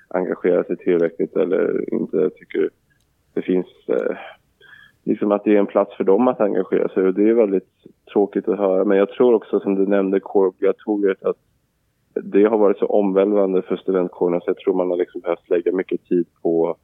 engagerar 0.07 0.63
sig 0.63 0.77
tillräckligt 0.77 1.35
eller 1.35 1.93
inte 1.93 2.29
tycker 2.29 2.69
det 3.33 3.41
finns 3.41 3.67
eh, 3.87 4.17
liksom 5.03 5.31
att 5.31 5.43
det 5.43 5.55
är 5.55 5.59
en 5.59 5.65
plats 5.65 5.97
för 5.97 6.03
dem 6.03 6.27
att 6.27 6.41
engagera 6.41 6.89
sig 6.89 7.03
och 7.03 7.13
det 7.13 7.29
är 7.29 7.33
väldigt 7.33 7.69
tråkigt 8.13 8.47
att 8.47 8.57
höra. 8.57 8.85
Men 8.85 8.97
jag 8.97 9.09
tror 9.09 9.33
också 9.33 9.59
som 9.59 9.75
du 9.75 9.85
nämnde 9.85 10.19
kårobligatoriet 10.19 11.23
att 11.23 11.37
det 12.15 12.43
har 12.43 12.57
varit 12.57 12.77
så 12.77 12.85
omvälvande 12.85 13.61
för 13.61 13.75
studentkårerna 13.75 14.39
så 14.39 14.49
jag 14.49 14.57
tror 14.57 14.73
man 14.73 14.89
har 14.89 14.97
liksom 14.97 15.21
behövt 15.21 15.49
lägga 15.49 15.71
mycket 15.71 16.05
tid 16.05 16.27
på 16.41 16.75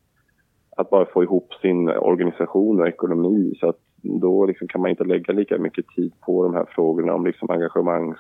att 0.78 0.90
bara 0.90 1.06
få 1.06 1.24
ihop 1.24 1.54
sin 1.62 1.90
organisation 1.90 2.80
och 2.80 2.88
ekonomi 2.88 3.56
så 3.60 3.70
att 3.70 3.80
då 4.02 4.46
liksom 4.46 4.68
kan 4.68 4.82
man 4.82 4.92
inte 4.92 5.04
lägga 5.04 5.34
lika 5.34 5.58
mycket 5.58 5.88
tid 5.88 6.14
på 6.26 6.44
de 6.44 6.54
här 6.54 6.66
frågorna 6.76 7.14
om 7.14 7.26
liksom 7.26 7.50
engagemangs 7.50 8.18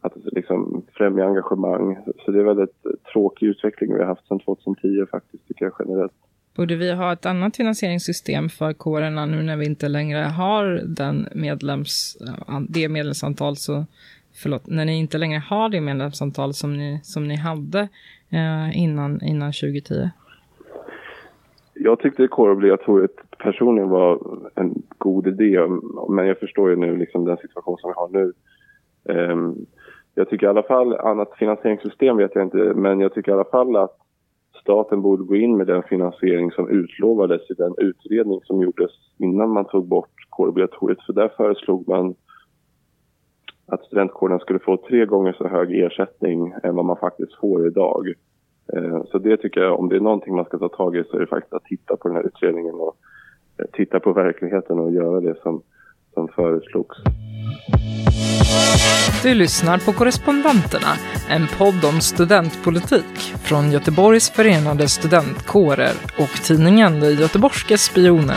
att 0.00 0.12
liksom 0.16 0.82
främja 0.92 1.24
engagemang. 1.24 1.98
Så 2.24 2.30
det 2.30 2.40
är 2.40 2.44
väldigt 2.44 2.82
tråkig 3.12 3.46
utveckling 3.46 3.94
vi 3.94 4.00
har 4.00 4.06
haft 4.06 4.28
sedan 4.28 4.38
2010 4.38 5.06
faktiskt 5.10 5.48
tycker 5.48 5.64
jag 5.64 5.74
generellt. 5.78 6.12
Borde 6.58 6.76
vi 6.76 6.92
ha 6.92 7.12
ett 7.12 7.26
annat 7.26 7.56
finansieringssystem 7.56 8.48
för 8.48 8.72
kårerna 8.72 9.26
nu 9.26 9.42
när 9.42 9.56
vi 9.56 9.66
inte 9.66 9.88
längre 9.88 10.18
har 10.18 10.64
den 10.86 11.28
medlems, 11.34 12.18
eh, 12.48 12.60
det 12.68 12.88
medlemsantal 12.88 13.56
så, 13.56 13.84
förlåt, 14.42 14.66
när 14.66 14.84
ni 14.84 14.98
inte 14.98 15.18
längre 15.18 15.38
har 15.38 15.68
det 15.68 15.80
medlemsantal 15.80 16.54
som 16.54 16.76
ni, 16.76 17.00
som 17.02 17.28
ni 17.28 17.36
hade 17.36 17.88
eh, 18.30 18.78
innan, 18.78 19.22
innan 19.22 19.52
2010? 19.52 20.10
Jag 21.74 22.00
tyckte 22.00 22.28
kårobligatoriet 22.28 23.16
personligen 23.38 23.88
var 23.88 24.18
en 24.54 24.82
god 24.98 25.26
idé, 25.26 25.58
men 26.08 26.26
jag 26.26 26.38
förstår 26.38 26.70
ju 26.70 26.76
nu 26.76 26.96
liksom 26.96 27.24
den 27.24 27.36
situation 27.36 27.78
som 27.78 27.90
vi 27.90 27.94
har 27.94 28.08
nu. 28.08 28.32
Um, 29.32 29.66
jag 30.14 30.30
tycker 30.30 30.46
i 30.46 30.50
alla 30.50 30.62
fall, 30.62 30.94
annat 30.94 31.32
finansieringssystem 31.38 32.16
vet 32.16 32.34
jag 32.34 32.44
inte, 32.44 32.56
men 32.56 33.00
jag 33.00 33.14
tycker 33.14 33.32
i 33.32 33.34
alla 33.34 33.44
fall 33.44 33.76
att 33.76 34.07
staten 34.60 35.02
borde 35.02 35.24
gå 35.24 35.36
in 35.36 35.56
med 35.56 35.66
den 35.66 35.82
finansiering 35.82 36.52
som 36.52 36.68
utlovades 36.68 37.50
i 37.50 37.54
den 37.54 37.74
utredning 37.78 38.40
som 38.44 38.62
gjordes 38.62 38.90
innan 39.18 39.50
man 39.50 39.64
tog 39.64 39.88
bort 39.88 40.10
kårobligatoriet. 40.30 41.02
För 41.06 41.12
där 41.12 41.28
föreslog 41.36 41.88
man 41.88 42.14
att 43.66 43.84
studentkårerna 43.84 44.38
skulle 44.38 44.58
få 44.58 44.76
tre 44.76 45.06
gånger 45.06 45.32
så 45.32 45.48
hög 45.48 45.78
ersättning 45.78 46.54
än 46.62 46.74
vad 46.74 46.84
man 46.84 46.96
faktiskt 46.96 47.34
får 47.34 47.66
idag. 47.66 48.12
Eh, 48.72 49.04
så 49.04 49.18
det 49.18 49.36
tycker 49.36 49.60
jag, 49.60 49.78
om 49.78 49.88
det 49.88 49.96
är 49.96 50.00
någonting 50.00 50.34
man 50.34 50.44
ska 50.44 50.58
ta 50.58 50.68
tag 50.68 50.96
i 50.96 51.04
så 51.04 51.16
är 51.16 51.20
det 51.20 51.26
faktiskt 51.26 51.54
att 51.54 51.64
titta 51.64 51.96
på 51.96 52.08
den 52.08 52.16
här 52.16 52.26
utredningen 52.26 52.74
och 52.74 52.96
eh, 53.58 53.66
titta 53.72 54.00
på 54.00 54.12
verkligheten 54.12 54.78
och 54.78 54.92
göra 54.92 55.20
det 55.20 55.34
som, 55.42 55.62
som 56.14 56.28
föreslogs. 56.28 56.96
Du 59.22 59.34
lyssnar 59.34 59.78
på 59.78 59.92
Korrespondenterna, 59.92 60.96
en 61.28 61.46
podd 61.58 61.84
om 61.84 62.00
studentpolitik 62.00 63.34
från 63.42 63.72
Göteborgs 63.72 64.30
förenade 64.30 64.88
studentkårer 64.88 65.92
och 66.18 66.42
tidningen 66.42 67.00
De 67.00 67.12
Göteborgska 67.12 67.78
Spionen. 67.78 68.36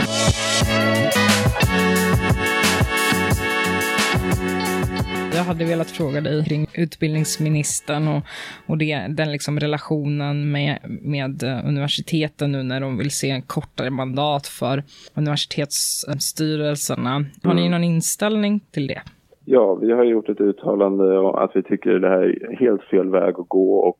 Jag 5.34 5.44
hade 5.44 5.64
velat 5.64 5.90
fråga 5.90 6.20
dig 6.20 6.44
kring 6.44 6.66
utbildningsministern 6.74 8.08
och, 8.08 8.22
och 8.66 8.78
det, 8.78 9.06
den 9.08 9.32
liksom 9.32 9.60
relationen 9.60 10.52
med, 10.52 10.78
med 11.02 11.42
universiteten 11.64 12.52
nu 12.52 12.62
när 12.62 12.80
de 12.80 12.98
vill 12.98 13.10
se 13.10 13.30
en 13.30 13.42
kortare 13.42 13.90
mandat 13.90 14.46
för 14.46 14.82
universitetsstyrelserna. 15.14 17.24
Har 17.42 17.54
ni 17.54 17.60
mm. 17.60 17.70
någon 17.70 17.84
inställning 17.84 18.60
till 18.70 18.86
det? 18.86 19.02
Ja, 19.44 19.74
vi 19.74 19.92
har 19.92 20.04
gjort 20.04 20.28
ett 20.28 20.40
uttalande 20.40 21.18
om 21.18 21.34
att 21.34 21.50
vi 21.54 21.62
tycker 21.62 21.98
det 21.98 22.08
här 22.08 22.22
är 22.22 22.56
helt 22.56 22.82
fel 22.82 23.10
väg 23.10 23.34
att 23.38 23.48
gå 23.48 23.74
och 23.74 23.98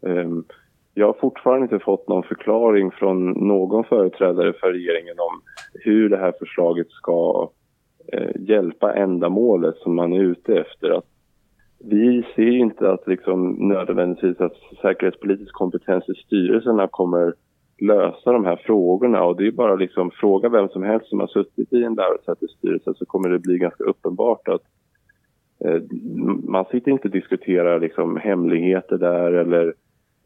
um, 0.00 0.44
jag 0.94 1.06
har 1.06 1.16
fortfarande 1.20 1.62
inte 1.62 1.84
fått 1.84 2.08
någon 2.08 2.22
förklaring 2.22 2.90
från 2.90 3.30
någon 3.30 3.84
företrädare 3.84 4.52
för 4.52 4.72
regeringen 4.72 5.16
om 5.18 5.42
hur 5.74 6.08
det 6.08 6.16
här 6.16 6.32
förslaget 6.38 6.90
ska 6.90 7.42
eh, 7.42 7.48
Eh, 8.12 8.30
hjälpa 8.36 8.94
ändamålet 8.94 9.76
som 9.76 9.94
man 9.94 10.12
är 10.12 10.22
ute 10.22 10.54
efter. 10.58 10.90
Att 10.90 11.06
vi 11.78 12.26
ser 12.36 12.56
inte 12.56 12.90
att 12.90 13.06
liksom 13.06 13.68
nödvändigtvis 13.68 14.40
att 14.40 14.56
säkerhetspolitisk 14.82 15.52
kompetens 15.52 16.08
i 16.08 16.14
styrelserna 16.14 16.88
kommer 16.88 17.34
lösa 17.78 18.32
de 18.32 18.44
här 18.44 18.56
frågorna 18.56 19.24
och 19.24 19.36
det 19.36 19.46
är 19.46 19.50
bara 19.52 19.74
liksom 19.74 20.10
fråga 20.10 20.48
vem 20.48 20.68
som 20.68 20.82
helst 20.82 21.06
som 21.06 21.20
har 21.20 21.26
suttit 21.26 21.72
i 21.72 21.82
en 21.84 21.94
lärosätesstyrelse 21.94 22.94
så 22.96 23.06
kommer 23.06 23.28
det 23.28 23.38
bli 23.38 23.58
ganska 23.58 23.84
uppenbart 23.84 24.48
att 24.48 24.62
eh, 25.64 25.82
man 26.44 26.64
sitter 26.64 26.90
inte 26.90 27.08
och 27.08 27.14
diskuterar 27.14 27.80
liksom 27.80 28.16
hemligheter 28.16 28.98
där 28.98 29.32
eller 29.32 29.74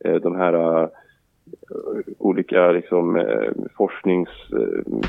eh, 0.04 0.14
de 0.14 0.36
här 0.36 0.54
uh, 0.54 0.88
olika 2.18 2.72
liksom, 2.72 3.16
uh, 3.16 3.52
forsknings... 3.76 4.28
uh, 4.52 5.00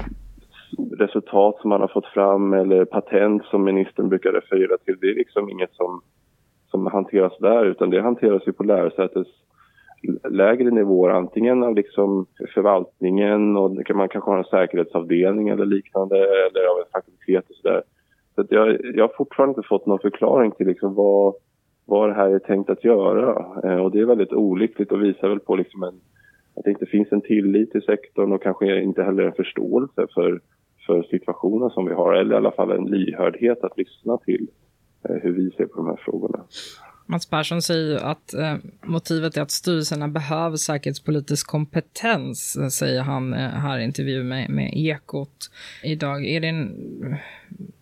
Resultat 0.97 1.57
som 1.61 1.69
man 1.69 1.81
har 1.81 1.87
fått 1.87 2.05
fram 2.05 2.53
eller 2.53 2.85
patent 2.85 3.45
som 3.45 3.63
ministern 3.63 4.09
brukar 4.09 4.31
referera 4.31 4.77
till. 4.77 4.97
Det 5.01 5.07
är 5.07 5.15
liksom 5.15 5.49
inget 5.49 5.73
som, 5.73 6.01
som 6.67 6.87
hanteras 6.87 7.37
där 7.39 7.65
utan 7.65 7.89
det 7.89 8.01
hanteras 8.01 8.47
ju 8.47 8.53
på 8.53 8.63
lärosätets 8.63 9.29
lägre 10.29 10.71
nivåer, 10.71 11.09
antingen 11.09 11.63
av 11.63 11.75
liksom 11.75 12.25
förvaltningen 12.53 13.57
och 13.57 13.71
man 13.95 14.09
kanske 14.09 14.31
har 14.31 14.37
en 14.37 14.43
säkerhetsavdelning 14.43 15.49
eller 15.49 15.65
liknande 15.65 16.15
eller 16.17 16.65
av 16.71 16.77
en 16.77 16.91
fakultet 16.91 17.49
och 17.49 17.55
sådär. 17.55 17.83
Så 18.35 18.45
jag, 18.49 18.95
jag 18.95 19.03
har 19.03 19.13
fortfarande 19.17 19.51
inte 19.51 19.67
fått 19.67 19.85
någon 19.85 19.99
förklaring 19.99 20.51
till 20.51 20.67
liksom 20.67 20.95
vad, 20.95 21.33
vad 21.85 22.09
det 22.09 22.13
här 22.13 22.29
är 22.29 22.39
tänkt 22.39 22.69
att 22.69 22.83
göra. 22.83 23.45
Eh, 23.63 23.77
och 23.77 23.91
det 23.91 23.99
är 23.99 24.05
väldigt 24.05 24.33
olyckligt 24.33 24.91
och 24.91 25.03
visar 25.03 25.29
väl 25.29 25.39
på 25.39 25.55
liksom 25.55 25.83
en, 25.83 25.99
att 26.55 26.63
det 26.63 26.69
inte 26.71 26.85
finns 26.85 27.11
en 27.11 27.21
tillit 27.21 27.71
till 27.71 27.81
sektorn 27.81 28.33
och 28.33 28.43
kanske 28.43 28.81
inte 28.81 29.03
heller 29.03 29.23
en 29.23 29.33
förståelse 29.33 30.07
för, 30.13 30.39
för 30.91 31.03
situationen 31.03 31.69
som 31.69 31.85
vi 31.85 31.93
har. 31.93 32.13
Eller 32.13 32.35
i 32.35 32.37
alla 32.37 32.51
fall 32.51 32.71
en 32.71 32.85
lyhördhet 32.85 33.63
att 33.63 33.77
lyssna 33.77 34.17
till 34.17 34.47
eh, 35.09 35.15
hur 35.15 35.31
vi 35.31 35.51
ser 35.51 35.65
på 35.65 35.77
de 35.77 35.87
här 35.87 35.99
frågorna. 36.05 36.39
Mats 37.05 37.29
Persson 37.29 37.61
säger 37.61 37.97
att 38.11 38.33
eh, 38.33 38.55
motivet 38.83 39.37
är 39.37 39.41
att 39.41 39.51
styrelserna 39.51 40.07
behöver 40.07 40.57
säkerhetspolitisk 40.57 41.47
kompetens, 41.47 42.57
säger 42.77 43.01
han 43.01 43.33
eh, 43.33 43.39
här 43.39 43.79
i 43.79 43.83
intervju 43.83 44.23
med, 44.23 44.49
med 44.49 44.73
Ekot 44.73 45.51
idag. 45.83 46.25
Är 46.25 46.39
det 46.41 46.47
en, 46.47 46.75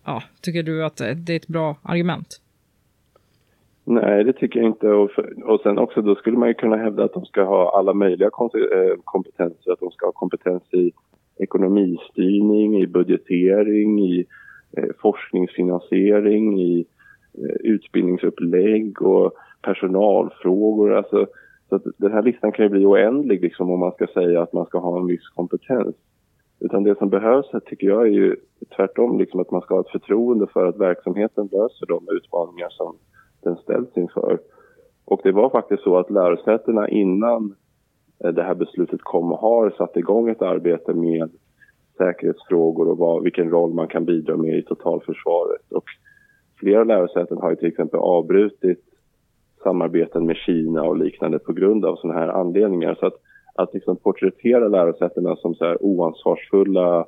ja, 0.04 0.22
tycker 0.40 0.62
du 0.62 0.84
att 0.84 0.96
det 0.96 1.32
är 1.32 1.36
ett 1.36 1.48
bra 1.48 1.76
argument? 1.82 2.40
Nej, 3.84 4.24
det 4.24 4.32
tycker 4.32 4.60
jag 4.60 4.68
inte. 4.68 4.88
Och, 4.88 5.10
för, 5.10 5.50
och 5.50 5.60
sen 5.60 5.78
också 5.78 6.02
då 6.02 6.14
skulle 6.14 6.38
man 6.38 6.48
ju 6.48 6.54
kunna 6.54 6.76
hävda 6.76 7.04
att 7.04 7.12
de 7.12 7.24
ska 7.24 7.44
ha 7.44 7.78
alla 7.78 7.94
möjliga 7.94 8.26
eh, 8.26 8.96
kompetenser. 9.04 9.72
Att 9.72 9.80
de 9.80 9.90
ska 9.90 10.06
ha 10.06 10.12
kompetens 10.12 10.62
i 10.74 10.92
ekonomistyrning, 11.42 12.82
i 12.82 12.86
budgetering, 12.86 14.00
i 14.00 14.26
eh, 14.76 14.88
forskningsfinansiering, 15.02 16.60
i 16.60 16.86
Eh, 17.34 17.56
utbildningsupplägg 17.60 19.02
och 19.02 19.32
personalfrågor. 19.62 20.94
Alltså, 20.94 21.26
så 21.68 21.76
att 21.76 21.82
den 21.96 22.12
här 22.12 22.22
listan 22.22 22.52
kan 22.52 22.64
ju 22.64 22.68
bli 22.68 22.86
oändlig 22.86 23.42
liksom, 23.42 23.70
om 23.70 23.80
man 23.80 23.92
ska 23.92 24.06
säga 24.06 24.42
att 24.42 24.52
man 24.52 24.66
ska 24.66 24.78
ha 24.78 24.98
en 24.98 25.06
viss 25.06 25.28
kompetens. 25.28 25.96
Utan 26.60 26.82
det 26.82 26.98
som 26.98 27.08
behövs 27.08 27.46
här 27.52 27.60
tycker 27.60 27.86
jag 27.86 28.02
är 28.02 28.10
ju 28.10 28.36
tvärtom 28.76 29.18
liksom 29.18 29.40
att 29.40 29.50
man 29.50 29.60
ska 29.60 29.74
ha 29.74 29.80
ett 29.80 29.90
förtroende 29.90 30.46
för 30.46 30.66
att 30.66 30.76
verksamheten 30.76 31.48
löser 31.52 31.86
de 31.86 32.06
utmaningar 32.16 32.68
som 32.70 32.96
den 33.42 33.56
ställs 33.56 33.96
inför. 33.96 34.38
Och 35.04 35.20
det 35.22 35.32
var 35.32 35.50
faktiskt 35.50 35.82
så 35.82 35.96
att 35.98 36.10
lärosätena 36.10 36.88
innan 36.88 37.54
Eh, 38.24 38.32
det 38.32 38.42
här 38.42 38.54
beslutet 38.54 39.02
kom 39.02 39.30
har 39.30 39.70
satt 39.70 39.96
igång 39.96 40.28
ett 40.28 40.42
arbete 40.42 40.94
med 40.94 41.30
säkerhetsfrågor 41.98 42.88
och 42.88 42.98
vad, 42.98 43.22
vilken 43.22 43.50
roll 43.50 43.74
man 43.74 43.88
kan 43.88 44.04
bidra 44.04 44.36
med 44.36 44.58
i 44.58 44.62
totalförsvaret. 44.62 45.72
Och 45.72 45.84
flera 46.56 46.84
lärosäten 46.84 47.38
har 47.38 47.50
ju 47.50 47.56
till 47.56 47.68
exempel 47.68 48.00
avbrutit 48.00 48.84
samarbeten 49.62 50.26
med 50.26 50.36
Kina 50.36 50.82
och 50.82 50.96
liknande 50.96 51.38
på 51.38 51.52
grund 51.52 51.84
av 51.84 51.96
sådana 51.96 52.20
här 52.20 52.28
anledningar. 52.28 52.94
Så 53.00 53.06
att, 53.06 53.16
att 53.54 53.74
liksom 53.74 53.96
porträttera 53.96 54.68
lärosätena 54.68 55.36
som 55.36 55.54
så 55.54 55.64
här 55.64 55.82
oansvarsfulla 55.84 57.06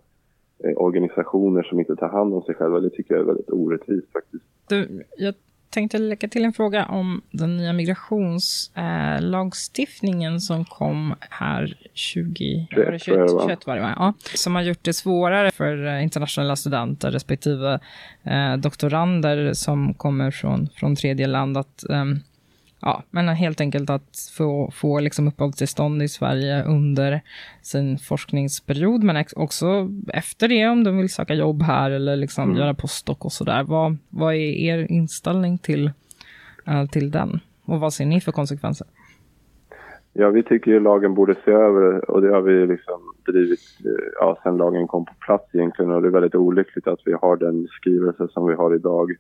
eh, 0.64 0.76
organisationer 0.76 1.62
som 1.62 1.80
inte 1.80 1.96
tar 1.96 2.08
hand 2.08 2.34
om 2.34 2.42
sig 2.42 2.54
själva, 2.54 2.80
det 2.80 2.90
tycker 2.90 3.14
jag 3.14 3.20
är 3.22 3.26
väldigt 3.26 3.50
orättvist 3.50 4.12
faktiskt. 4.12 4.44
Du, 4.68 5.04
jag 5.16 5.34
tänkte 5.72 5.98
lägga 5.98 6.28
till 6.28 6.44
en 6.44 6.52
fråga 6.52 6.86
om 6.86 7.22
den 7.30 7.56
nya 7.56 7.72
migrationslagstiftningen 7.72 10.32
eh, 10.32 10.38
som 10.38 10.64
kom 10.64 11.14
här 11.30 11.76
20, 11.94 12.66
21, 12.70 13.02
21, 13.02 13.30
21 13.46 13.66
var. 13.66 13.76
det, 13.76 13.94
ja, 13.96 14.14
som 14.34 14.54
har 14.54 14.62
gjort 14.62 14.84
det 14.84 14.92
svårare 14.92 15.50
för 15.50 15.86
eh, 15.86 16.02
internationella 16.02 16.56
studenter 16.56 17.10
respektive 17.10 17.80
eh, 18.22 18.56
doktorander 18.56 19.52
som 19.52 19.94
kommer 19.94 20.30
från, 20.30 20.68
från 20.76 20.96
tredje 20.96 21.26
land 21.26 21.56
att 21.56 21.90
eh, 21.90 22.04
ja, 22.82 23.02
men 23.10 23.28
helt 23.28 23.60
enkelt 23.60 23.90
att 23.90 24.30
få, 24.36 24.70
få 24.74 25.00
liksom 25.00 25.28
uppehållstillstånd 25.28 26.02
i 26.02 26.08
Sverige 26.08 26.64
under 26.64 27.20
sin 27.62 27.98
forskningsperiod, 27.98 29.02
men 29.02 29.24
också 29.36 29.88
efter 30.08 30.48
det 30.48 30.68
om 30.68 30.84
de 30.84 30.98
vill 30.98 31.08
söka 31.08 31.34
jobb 31.34 31.62
här 31.62 31.90
eller 31.90 32.16
liksom 32.16 32.44
mm. 32.44 32.56
göra 32.56 32.74
postdoc 32.74 33.18
och 33.20 33.32
sådär. 33.32 33.62
Vad, 33.62 33.96
vad 34.08 34.34
är 34.34 34.38
er 34.38 34.86
inställning 34.90 35.58
till, 35.58 35.90
uh, 36.68 36.86
till 36.86 37.10
den? 37.10 37.40
Och 37.64 37.80
vad 37.80 37.92
ser 37.92 38.06
ni 38.06 38.20
för 38.20 38.32
konsekvenser? 38.32 38.86
Ja, 40.12 40.30
vi 40.30 40.42
tycker 40.42 40.70
ju 40.70 40.80
lagen 40.80 41.14
borde 41.14 41.34
se 41.44 41.50
över 41.50 42.10
och 42.10 42.22
det 42.22 42.28
har 42.28 42.40
vi 42.40 42.66
liksom 42.66 43.00
drivit 43.26 43.60
eh, 43.84 44.04
ja, 44.20 44.38
sen 44.42 44.56
lagen 44.56 44.86
kom 44.86 45.04
på 45.04 45.14
plats 45.26 45.54
egentligen 45.54 45.90
och 45.90 46.02
det 46.02 46.08
är 46.08 46.12
väldigt 46.12 46.34
olyckligt 46.34 46.86
att 46.86 47.00
vi 47.04 47.12
har 47.12 47.36
den 47.36 47.68
skrivelse 47.70 48.28
som 48.28 48.46
vi 48.46 48.54
har 48.54 48.74
idag. 48.74 49.12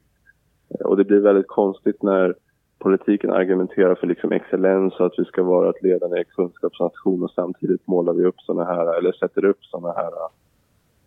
Och 0.68 0.96
det 0.96 1.04
blir 1.04 1.20
väldigt 1.20 1.48
konstigt 1.48 2.02
när 2.02 2.34
politiken 2.82 3.30
argumenterar 3.30 3.94
för 3.94 4.06
liksom 4.06 4.32
excellens 4.32 5.00
och 5.00 5.06
att 5.06 5.18
vi 5.18 5.24
ska 5.24 5.42
vara 5.42 5.70
ett 5.70 5.82
ledande 5.82 6.24
kunskapsnation 6.24 7.22
och 7.22 7.30
samtidigt 7.30 7.86
målar 7.86 8.12
vi 8.12 8.24
upp 8.24 8.40
såna 8.40 8.64
här, 8.64 8.98
eller 8.98 9.12
sätter 9.12 9.44
upp 9.44 9.64
såna 9.64 9.92
här 9.92 10.06
eh, 10.06 10.30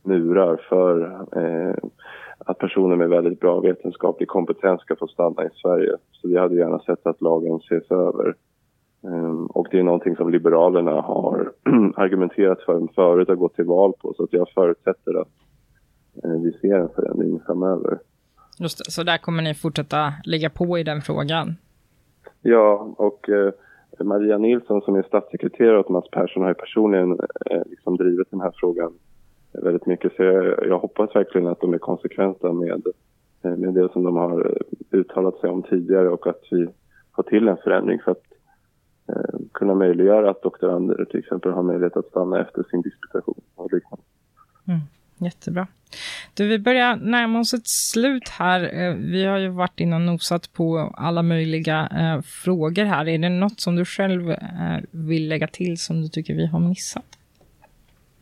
murar 0.03 0.61
för 0.69 1.03
eh, 1.35 1.75
att 2.37 2.57
personer 2.57 2.95
med 2.95 3.09
väldigt 3.09 3.39
bra 3.39 3.59
vetenskaplig 3.59 4.27
kompetens 4.27 4.81
ska 4.81 4.95
få 4.95 5.07
stanna 5.07 5.45
i 5.45 5.49
Sverige. 5.61 5.97
Så 6.11 6.27
vi 6.27 6.37
hade 6.37 6.55
gärna 6.55 6.79
sett 6.79 7.07
att 7.07 7.21
lagen 7.21 7.55
ses 7.55 7.91
över. 7.91 8.35
Um, 9.01 9.45
och 9.45 9.67
det 9.71 9.79
är 9.79 9.83
någonting 9.83 10.15
som 10.15 10.29
Liberalerna 10.29 11.01
har 11.01 11.51
argumenterat 11.95 12.61
för 12.61 12.87
förut 12.95 13.29
och 13.29 13.37
gått 13.37 13.55
till 13.55 13.65
val 13.65 13.93
på. 13.99 14.13
Så 14.17 14.23
att 14.23 14.33
jag 14.33 14.49
förutsätter 14.49 15.21
att 15.21 15.31
eh, 16.23 16.41
vi 16.41 16.51
ser 16.51 16.79
en 16.79 16.89
förändring 16.89 17.39
framöver. 17.45 17.99
Just 18.59 18.77
det, 18.77 18.91
så 18.91 19.03
där 19.03 19.17
kommer 19.17 19.43
ni 19.43 19.53
fortsätta 19.53 20.13
ligga 20.23 20.49
på 20.49 20.79
i 20.79 20.83
den 20.83 21.01
frågan? 21.01 21.55
Ja, 22.41 22.95
och 22.97 23.29
eh, 23.29 23.53
Maria 23.99 24.37
Nilsson 24.37 24.81
som 24.81 24.95
är 24.95 25.03
statssekreterare 25.03 25.79
åt 25.79 25.89
Mats 25.89 26.09
Persson 26.11 26.43
har 26.43 26.49
ju 26.49 26.55
personligen 26.55 27.19
eh, 27.45 27.61
liksom 27.65 27.97
drivit 27.97 28.31
den 28.31 28.41
här 28.41 28.51
frågan 28.55 28.93
väldigt 29.63 29.85
mycket. 29.85 30.15
Så 30.15 30.23
jag, 30.23 30.67
jag, 30.67 30.79
hoppas 30.79 31.15
verkligen 31.15 31.47
att 31.47 31.61
de 31.61 31.73
är 31.73 31.77
konsekventa 31.77 32.53
med, 32.53 32.87
eh, 33.43 33.57
med 33.57 33.73
det 33.73 33.91
som 33.91 34.03
de 34.03 34.15
har 34.15 34.45
eh, 34.45 34.99
uttalat 34.99 35.39
sig 35.39 35.49
om 35.49 35.63
tidigare 35.63 36.09
och 36.09 36.27
att 36.27 36.41
vi 36.51 36.67
får 37.15 37.23
till 37.23 37.47
en 37.47 37.57
förändring 37.57 37.99
för 37.99 38.11
att 38.11 38.23
eh, 39.09 39.39
kunna 39.51 39.75
möjliggöra 39.75 40.29
att 40.29 40.41
doktorander 40.41 41.05
till 41.05 41.19
exempel 41.19 41.51
har 41.51 41.63
möjlighet 41.63 41.97
att 41.97 42.05
stanna 42.05 42.41
efter 42.41 42.63
sin 42.63 42.81
disputation 42.81 43.41
och 43.55 43.73
liknande. 43.73 44.03
Mm. 44.67 44.79
Jättebra. 45.17 45.67
Du, 46.33 46.47
vi 46.47 46.59
börjar 46.59 46.95
närma 46.95 47.39
oss 47.39 47.53
ett 47.53 47.67
slut 47.67 48.29
här. 48.29 48.61
Eh, 48.61 48.95
vi 48.95 49.25
har 49.25 49.37
ju 49.37 49.49
varit 49.49 49.79
inne 49.79 49.95
och 49.95 50.01
nosat 50.01 50.53
på 50.53 50.93
alla 50.97 51.23
möjliga 51.23 51.89
eh, 51.91 52.21
frågor 52.21 52.83
här. 52.83 53.07
Är 53.07 53.17
det 53.17 53.29
något 53.29 53.59
som 53.59 53.75
du 53.75 53.85
själv 53.85 54.31
eh, 54.31 54.37
vill 54.91 55.27
lägga 55.27 55.47
till 55.47 55.77
som 55.77 56.01
du 56.01 56.07
tycker 56.07 56.33
vi 56.33 56.45
har 56.45 56.59
missat? 56.59 57.05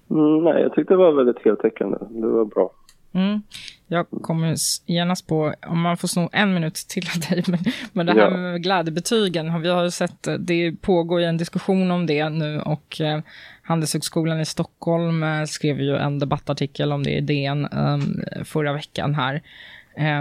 Mm, 0.09 0.43
nej, 0.43 0.61
jag 0.61 0.73
tyckte 0.73 0.93
det 0.93 0.97
var 0.97 1.11
väldigt 1.11 1.45
heltäckande. 1.45 1.97
Det 2.09 2.27
var 2.27 2.45
bra. 2.45 2.71
Mm. 3.13 3.41
Jag 3.87 4.07
kommer 4.21 4.55
genast 4.85 5.27
på, 5.27 5.53
om 5.67 5.81
man 5.81 5.97
får 5.97 6.07
sno 6.07 6.29
en 6.33 6.53
minut 6.53 6.75
till 6.75 7.09
av 7.15 7.19
dig, 7.19 7.43
men, 7.47 7.59
men 7.91 8.05
det 8.05 8.13
här 8.13 8.19
ja. 8.19 8.37
med 8.37 8.63
glädjebetygen, 8.63 9.61
vi 9.61 9.69
har 9.69 9.83
ju 9.83 9.91
sett, 9.91 10.27
det 10.39 10.71
pågår 10.81 11.19
ju 11.19 11.25
en 11.25 11.37
diskussion 11.37 11.91
om 11.91 12.05
det 12.05 12.29
nu 12.29 12.59
och 12.59 13.01
eh, 13.01 13.19
Handelshögskolan 13.61 14.39
i 14.39 14.45
Stockholm 14.45 15.23
eh, 15.23 15.43
skrev 15.43 15.81
ju 15.81 15.95
en 15.97 16.19
debattartikel 16.19 16.91
om 16.91 17.03
det 17.03 17.11
i 17.11 17.21
DN 17.21 17.67
um, 17.71 18.23
förra 18.43 18.73
veckan 18.73 19.15
här. 19.15 19.41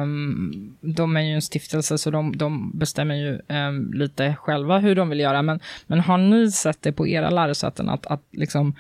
Um, 0.03 0.77
de 0.81 1.17
är 1.17 1.21
ju 1.21 1.35
en 1.35 1.43
stiftelse 1.43 1.99
så 1.99 2.11
de, 2.11 2.37
de 2.37 2.79
bestämmer 2.79 3.15
ju 3.15 3.41
um, 3.49 3.93
lite 3.93 4.35
själva 4.35 4.79
hur 4.79 4.95
de 4.95 5.09
vill 5.09 5.21
göra. 5.21 5.43
Men, 5.43 5.61
men 5.87 6.01
har 6.01 6.19
ni 6.19 6.51
sett 6.51 6.83
det 6.83 6.93
på 6.93 7.09
era 7.09 7.31
lärosäten 7.31 7.89
att, 7.89 8.07
att 8.07 8.23
liksom 8.31 8.75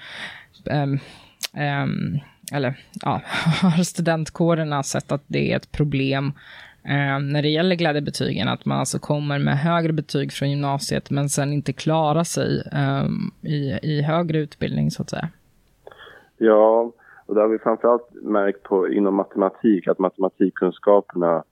um, 0.65 1.01
eller 2.53 2.75
ja, 3.03 3.21
har 3.63 3.83
studentkårerna 3.83 4.83
sett 4.83 5.13
att 5.13 5.25
det 5.27 5.53
är 5.53 5.57
ett 5.57 5.73
problem 5.73 6.33
eh, 6.85 7.19
när 7.21 7.43
det 7.43 7.49
gäller 7.49 7.77
glädjebetygen, 7.77 8.49
att 8.49 8.65
man 8.65 8.79
alltså 8.79 8.99
kommer 8.99 9.39
med 9.39 9.59
högre 9.59 9.93
betyg 9.93 10.33
från 10.33 10.51
gymnasiet 10.51 11.11
men 11.11 11.29
sen 11.29 11.53
inte 11.53 11.73
klarar 11.73 12.25
sig 12.25 12.63
eh, 12.73 13.07
i, 13.51 13.79
i 13.83 14.03
högre 14.03 14.39
utbildning 14.39 14.91
så 14.91 15.03
att 15.03 15.11
säga. 15.11 15.29
Ja, 16.39 16.93
och 17.27 17.35
det 17.35 17.41
har 17.41 17.49
vi 17.49 17.59
framförallt 17.59 18.09
märkt 18.23 18.63
på, 18.63 18.89
inom 18.89 19.15
matematik 19.15 19.89
att 19.89 19.99
matematikkunskaperna 19.99 21.45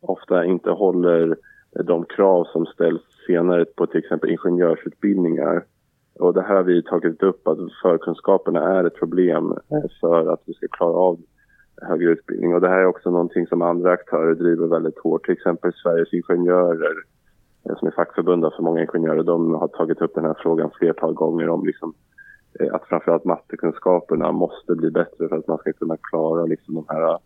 ofta 0.00 0.44
inte 0.44 0.70
håller 0.70 1.36
de 1.84 2.04
krav 2.04 2.44
som 2.44 2.66
ställs 2.66 3.02
senare 3.26 3.64
på 3.64 3.86
till 3.86 3.98
exempel 3.98 4.30
ingenjörsutbildningar. 4.30 5.64
Och 6.18 6.34
det 6.34 6.42
här 6.42 6.54
har 6.54 6.62
vi 6.62 6.82
tagit 6.82 7.22
upp 7.22 7.48
att 7.48 7.58
förkunskaperna 7.82 8.60
är 8.78 8.84
ett 8.84 8.94
problem 8.94 9.52
eh, 9.52 9.90
för 10.00 10.32
att 10.32 10.42
vi 10.46 10.54
ska 10.54 10.68
klara 10.68 10.92
av 10.92 11.18
högre 11.82 12.10
utbildning. 12.10 12.54
Och 12.54 12.60
det 12.60 12.68
här 12.68 12.78
är 12.78 12.86
också 12.86 13.10
någonting 13.10 13.46
som 13.46 13.62
andra 13.62 13.92
aktörer 13.92 14.34
driver 14.34 14.66
väldigt 14.66 14.98
hårt. 14.98 15.24
Till 15.24 15.34
exempel 15.34 15.72
Sveriges 15.72 16.12
Ingenjörer 16.12 16.96
eh, 17.68 17.76
som 17.78 17.88
är 17.88 17.92
fackförbund 17.92 18.44
för 18.56 18.62
många 18.62 18.80
ingenjörer. 18.80 19.22
De 19.22 19.54
har 19.54 19.68
tagit 19.68 20.00
upp 20.00 20.14
den 20.14 20.24
här 20.24 20.36
frågan 20.42 20.70
flertal 20.78 21.14
gånger 21.14 21.48
om 21.48 21.66
liksom, 21.66 21.94
eh, 22.60 22.74
att 22.74 22.84
framförallt 22.88 23.24
mattekunskaperna 23.24 24.32
måste 24.32 24.74
bli 24.74 24.90
bättre 24.90 25.28
för 25.28 25.36
att 25.36 25.48
man 25.48 25.58
ska 25.58 25.72
kunna 25.72 25.96
klara 25.96 26.44
liksom, 26.44 26.74
de 26.74 26.84
här 26.88 27.18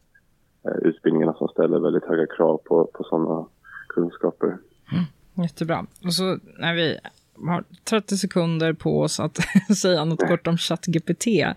utbildningarna 0.83 1.35
som 1.35 1.49
ställer 1.49 1.79
väldigt 1.79 2.05
höga 2.05 2.27
krav 2.27 2.61
på, 2.65 2.91
på 2.95 3.05
sådana 3.05 3.47
kunskaper. 3.89 4.49
Mm, 4.49 5.05
jättebra. 5.45 5.87
Och 6.05 6.15
så 6.15 6.25
när 6.59 6.75
vi 6.75 6.99
har 7.39 7.65
30 7.85 8.17
sekunder 8.17 8.73
på 8.73 9.01
oss 9.01 9.21
att 9.21 9.39
säga 9.77 10.05
något 10.05 10.29
kort 10.29 10.47
om 10.47 10.59
ChatGPT. 10.59 11.27
Eh, 11.27 11.55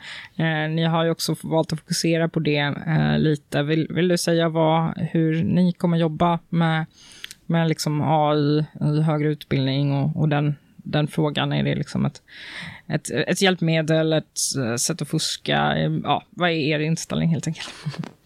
ni 0.70 0.84
har 0.84 1.04
ju 1.04 1.10
också 1.10 1.36
valt 1.42 1.74
att 1.74 1.80
fokusera 1.80 2.30
på 2.30 2.40
det 2.40 2.74
eh, 2.88 3.20
lite. 3.20 3.64
Vill, 3.64 3.88
vill, 3.90 4.08
du 4.08 4.18
säga 4.18 4.50
vad, 4.50 4.98
hur 4.98 5.44
ni 5.44 5.74
kommer 5.74 5.98
jobba 5.98 6.40
med, 6.50 6.86
med 7.46 7.68
liksom 7.68 8.02
AI 8.02 8.66
i 8.98 9.02
högre 9.02 9.30
utbildning 9.30 9.92
och, 9.92 10.22
och 10.22 10.30
den, 10.30 10.56
den 10.76 11.08
frågan? 11.08 11.54
Är 11.54 11.64
det 11.64 11.76
liksom 11.76 12.06
ett, 12.06 12.22
ett, 12.88 13.12
ett 13.12 13.42
hjälpmedel, 13.42 14.14
ett 14.14 14.40
eh, 14.58 14.76
sätt 14.76 15.02
att 15.02 15.08
fuska? 15.08 15.78
Ja, 16.04 16.24
vad 16.30 16.50
är 16.50 16.54
er 16.54 16.80
inställning 16.80 17.30
helt 17.30 17.48
enkelt? 17.48 17.70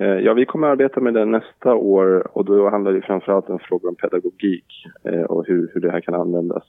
Eh, 0.00 0.06
ja, 0.06 0.34
vi 0.34 0.46
kommer 0.46 0.66
att 0.66 0.72
arbeta 0.72 1.00
med 1.00 1.14
den 1.14 1.30
nästa 1.30 1.74
år 1.74 2.36
och 2.36 2.44
då 2.44 2.70
handlar 2.70 2.92
det 2.92 3.02
framförallt 3.02 3.48
om 3.48 3.58
frågor 3.58 3.88
om 3.88 3.94
pedagogik 3.94 4.86
eh, 5.04 5.22
och 5.22 5.46
hur, 5.46 5.70
hur 5.74 5.80
det 5.80 5.90
här 5.90 6.00
kan 6.00 6.14
användas. 6.14 6.62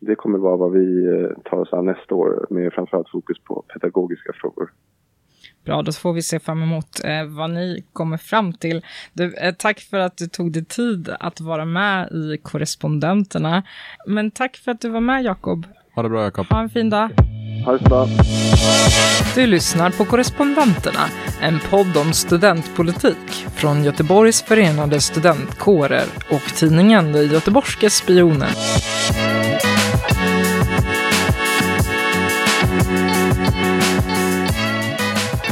Det 0.00 0.14
kommer 0.14 0.38
vara 0.38 0.56
vad 0.56 0.72
vi 0.72 1.06
eh, 1.06 1.28
tar 1.44 1.56
oss 1.56 1.72
an 1.72 1.86
nästa 1.86 2.14
år 2.14 2.46
med 2.50 2.72
framförallt 2.72 3.10
fokus 3.10 3.38
på 3.44 3.64
pedagogiska 3.74 4.32
frågor. 4.40 4.70
Bra, 5.64 5.82
då 5.82 5.92
får 5.92 6.12
vi 6.12 6.22
se 6.22 6.40
fram 6.40 6.62
emot 6.62 6.86
vad 7.36 7.50
ni 7.50 7.84
kommer 7.92 8.16
fram 8.16 8.52
till. 8.52 8.84
Du, 9.12 9.34
tack 9.58 9.80
för 9.80 9.98
att 9.98 10.16
du 10.16 10.26
tog 10.26 10.52
dig 10.52 10.64
tid 10.64 11.10
att 11.20 11.40
vara 11.40 11.64
med 11.64 12.08
i 12.12 12.38
Korrespondenterna. 12.42 13.62
Men 14.06 14.30
tack 14.30 14.56
för 14.56 14.70
att 14.70 14.80
du 14.80 14.88
var 14.88 15.00
med, 15.00 15.24
Jakob. 15.24 15.66
Ha 15.94 16.02
det 16.02 16.08
bra, 16.08 16.22
Jakob. 16.24 16.46
Ha 16.46 16.60
en 16.60 16.68
fin 16.68 16.90
dag. 16.90 17.10
Ha 17.66 17.72
det 17.72 17.78
så 17.78 17.84
bra. 17.84 18.06
Du 19.34 19.46
lyssnar 19.46 19.90
på 19.90 20.04
Korrespondenterna, 20.04 21.00
en 21.42 21.60
podd 21.70 21.96
om 21.96 22.12
studentpolitik 22.12 23.46
från 23.54 23.84
Göteborgs 23.84 24.42
förenade 24.42 25.00
studentkårer 25.00 26.04
och 26.30 26.42
tidningen 26.42 27.12
Den 27.12 27.26
Göteborgske 27.26 27.90
Spionen. 27.90 28.48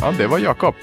Ja, 0.01 0.13
det 0.19 0.27
var 0.27 0.39
Jakob. 0.39 0.75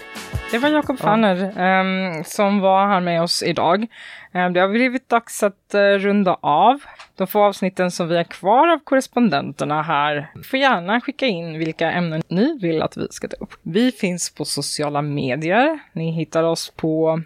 Det 0.52 0.58
var 0.58 0.70
Jakob 0.70 1.00
Fanner 1.00 1.54
ja. 1.56 1.82
um, 1.82 2.24
som 2.24 2.60
var 2.60 2.88
här 2.88 3.02
med 3.02 3.22
oss 3.22 3.44
idag. 3.44 3.88
Um, 4.34 4.54
det 4.54 4.60
har 4.60 4.70
blivit 4.70 5.10
dags 5.10 5.44
att 5.44 5.76
uh, 5.76 5.80
runda 5.80 6.38
av. 6.42 6.82
De 7.22 7.28
få 7.28 7.44
avsnitten 7.44 7.92
som 7.92 8.08
vi 8.08 8.18
har 8.18 8.24
kvar 8.24 8.68
av 8.68 8.80
korrespondenterna 8.84 9.82
här 9.82 10.32
får 10.44 10.60
gärna 10.60 11.02
skicka 11.02 11.26
in 11.26 11.60
vilka 11.60 11.92
ämnen 11.92 12.22
ni 12.28 12.60
vill 12.62 12.82
att 12.82 12.98
vi 12.98 13.08
ska 13.10 13.28
ta 13.28 13.36
upp. 13.40 13.54
Vi 13.62 13.92
finns 13.92 14.36
på 14.36 14.46
sociala 14.46 15.02
medier. 15.02 15.80
Ni 15.94 16.12
hittar 16.12 16.44
oss 16.44 16.74
på 16.76 17.22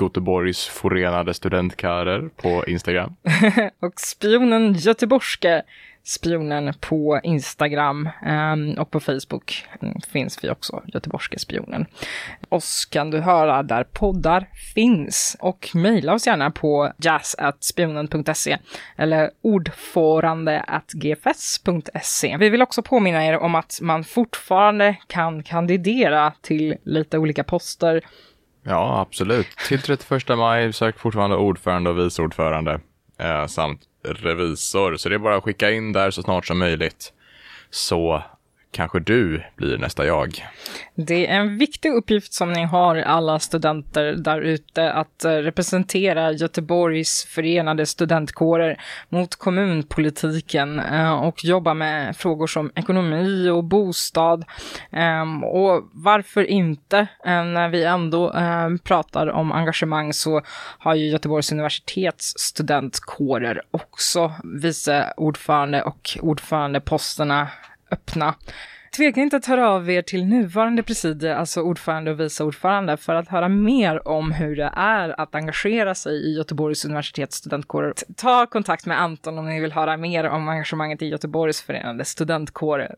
Göteborgs 0.00 0.66
förenade 0.66 1.34
studentkörer 1.34 2.28
på 2.36 2.64
Instagram. 2.66 3.16
och 3.80 4.00
spionen 4.00 4.72
Göteborgske 4.72 5.62
spionen 6.04 6.74
på 6.80 7.20
Instagram 7.22 8.08
um, 8.26 8.74
och 8.78 8.90
på 8.90 9.00
Facebook 9.00 9.66
mm, 9.82 9.94
finns 10.08 10.44
vi 10.44 10.50
också, 10.50 10.82
Göteborgska 10.86 11.38
spionen. 11.38 11.86
Oss 12.48 12.84
kan 12.84 13.10
du 13.10 13.20
höra 13.20 13.62
där 13.62 13.84
poddar 13.84 14.48
finns 14.74 15.36
och 15.40 15.70
mejla 15.74 16.14
oss 16.14 16.26
gärna 16.26 16.50
på 16.50 16.92
jazz.spionen.se 16.98 18.58
eller 18.96 19.30
ordförande.gfs.se. 19.42 22.36
Vi 22.36 22.48
vill 22.48 22.62
också 22.62 22.82
påminna 22.82 23.26
er 23.26 23.38
om 23.38 23.54
att 23.54 23.78
man 23.82 24.04
fortfarande 24.04 24.96
kan 25.06 25.42
kandidera 25.42 26.32
till 26.42 26.76
lite 26.84 27.18
olika 27.18 27.44
poster 27.44 28.02
Ja, 28.62 29.00
absolut. 29.00 29.46
Till 29.68 29.82
31 29.82 30.28
maj 30.28 30.72
sök 30.72 30.98
fortfarande 30.98 31.36
ordförande 31.36 31.90
och 31.90 31.98
vice 31.98 32.22
ordförande 32.22 32.80
eh, 33.18 33.46
samt 33.46 33.80
revisor. 34.02 34.96
Så 34.96 35.08
det 35.08 35.14
är 35.14 35.18
bara 35.18 35.36
att 35.36 35.44
skicka 35.44 35.70
in 35.70 35.92
där 35.92 36.10
så 36.10 36.22
snart 36.22 36.46
som 36.46 36.58
möjligt. 36.58 37.12
Så 37.70 38.22
kanske 38.70 39.00
du 39.00 39.42
blir 39.56 39.78
nästa 39.78 40.06
jag. 40.06 40.46
Det 40.94 41.26
är 41.26 41.40
en 41.40 41.58
viktig 41.58 41.92
uppgift 41.92 42.32
som 42.32 42.52
ni 42.52 42.64
har 42.64 42.96
alla 42.96 43.38
studenter 43.38 44.12
där 44.12 44.40
ute 44.40 44.92
att 44.92 45.24
eh, 45.24 45.30
representera 45.30 46.32
Göteborgs 46.32 47.24
förenade 47.24 47.86
studentkårer 47.86 48.80
mot 49.08 49.36
kommunpolitiken 49.36 50.80
eh, 50.80 51.12
och 51.12 51.44
jobba 51.44 51.74
med 51.74 52.16
frågor 52.16 52.46
som 52.46 52.70
ekonomi 52.74 53.48
och 53.48 53.64
bostad. 53.64 54.44
Ehm, 54.90 55.44
och 55.44 55.90
varför 55.92 56.44
inte? 56.44 56.98
Eh, 56.98 57.44
när 57.44 57.68
vi 57.68 57.84
ändå 57.84 58.32
ehm, 58.32 58.78
pratar 58.78 59.26
om 59.26 59.52
engagemang 59.52 60.12
så 60.12 60.42
har 60.78 60.94
ju 60.94 61.08
Göteborgs 61.08 61.52
universitets 61.52 62.34
studentkårer 62.38 63.62
också 63.70 64.32
vice 64.44 65.12
ordförande 65.16 65.82
och 65.82 66.18
ordförandeposterna 66.20 67.48
öppna. 67.90 68.34
Tveka 68.96 69.20
inte 69.20 69.36
att 69.36 69.46
höra 69.46 69.70
av 69.70 69.90
er 69.90 70.02
till 70.02 70.24
nuvarande 70.24 70.82
presidie, 70.82 71.36
alltså 71.36 71.60
ordförande 71.60 72.10
och 72.10 72.20
vice 72.20 72.44
ordförande, 72.44 72.96
för 72.96 73.14
att 73.14 73.28
höra 73.28 73.48
mer 73.48 74.08
om 74.08 74.32
hur 74.32 74.56
det 74.56 74.72
är 74.76 75.20
att 75.20 75.34
engagera 75.34 75.94
sig 75.94 76.12
i 76.12 76.36
Göteborgs 76.36 76.84
universitets 76.84 77.36
studentkårer. 77.36 77.94
Ta 78.16 78.46
kontakt 78.46 78.86
med 78.86 79.00
Anton 79.00 79.38
om 79.38 79.48
ni 79.48 79.60
vill 79.60 79.72
höra 79.72 79.96
mer 79.96 80.28
om 80.28 80.48
engagemanget 80.48 81.02
i 81.02 81.06
Göteborgs 81.06 81.62
förenade 81.62 82.04
studentkårer. 82.04 82.94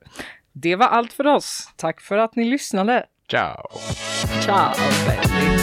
Det 0.52 0.76
var 0.76 0.87
allt 0.87 1.12
för 1.12 1.26
oss. 1.26 1.72
Tack 1.76 2.00
för 2.00 2.18
att 2.18 2.37
ni 2.37 2.44
lyssnade. 2.44 3.07
Ciao. 3.31 3.68
Ciao, 4.40 4.74
baby. 5.07 5.62